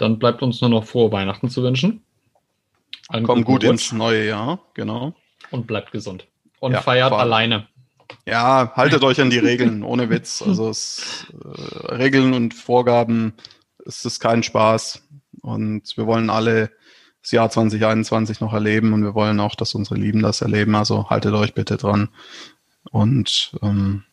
Dann 0.00 0.18
bleibt 0.18 0.42
uns 0.42 0.62
nur 0.62 0.70
noch 0.70 0.84
frohe 0.84 1.12
Weihnachten 1.12 1.50
zu 1.50 1.62
wünschen. 1.62 2.02
Einen 3.10 3.26
komm 3.26 3.44
guten 3.44 3.52
gut 3.52 3.64
Rutsch 3.64 3.70
ins 3.70 3.92
neue 3.92 4.26
Jahr, 4.26 4.60
genau. 4.72 5.14
und 5.50 5.66
bleibt 5.66 5.92
gesund. 5.92 6.26
Und 6.58 6.72
Ja, 6.72 6.80
feiert 6.80 7.12
allem. 7.12 7.20
alleine. 7.20 7.68
Ja, 8.24 8.72
haltet 8.76 9.02
euch 9.04 9.20
an 9.20 9.28
die 9.28 9.38
Regeln, 9.38 9.82
ohne 9.82 10.08
Witz. 10.08 10.42
Also 10.42 10.70
es, 10.70 11.26
äh, 11.32 11.94
Regeln 11.94 12.32
und 12.32 12.54
Vorgaben, 12.54 13.34
es 13.84 14.06
ist 14.06 14.20
kein 14.20 14.42
Spaß. 14.42 15.06
Und 15.42 15.96
wir 15.96 16.06
wollen 16.06 16.30
alle 16.30 16.70
das 17.22 17.32
Jahr 17.32 17.50
2021 17.50 18.40
noch 18.40 18.54
erleben 18.54 18.94
und 18.94 19.02
wir 19.02 19.14
wollen 19.14 19.38
auch, 19.38 19.54
dass 19.54 19.74
unsere 19.74 19.96
Lieben 19.96 20.22
das 20.22 20.40
erleben. 20.40 20.74
Also 20.76 21.10
haltet 21.10 21.34
euch 21.34 21.52
bitte 21.52 21.76
dran. 21.76 22.08
Und 22.90 23.52
ähm, 23.62 24.04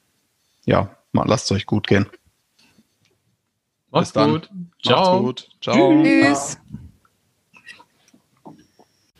ja, 0.66 0.98
mal 1.14 1.28
lasst 1.28 1.46
es 1.46 1.56
euch 1.56 1.66
gut 1.66 1.88
gehen. 1.88 2.08
Macht's 3.92 4.14
gut. 4.14 4.50
Ciao. 4.84 5.22
Macht's 5.22 5.44
gut. 5.44 5.50
Ciao. 5.62 6.04
Tschüss. 6.04 6.58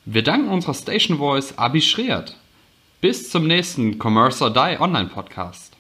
Wir 0.06 0.24
danken 0.24 0.50
unserer 0.50 0.74
Station 0.74 1.18
Voice 1.18 1.58
Abi 1.58 1.82
Schreert. 1.82 2.38
Bis 3.02 3.30
zum 3.30 3.46
nächsten 3.46 4.00
Commerce 4.00 4.44
or 4.44 4.52
Die 4.52 4.78
Online 4.80 5.10
Podcast. 5.10 5.76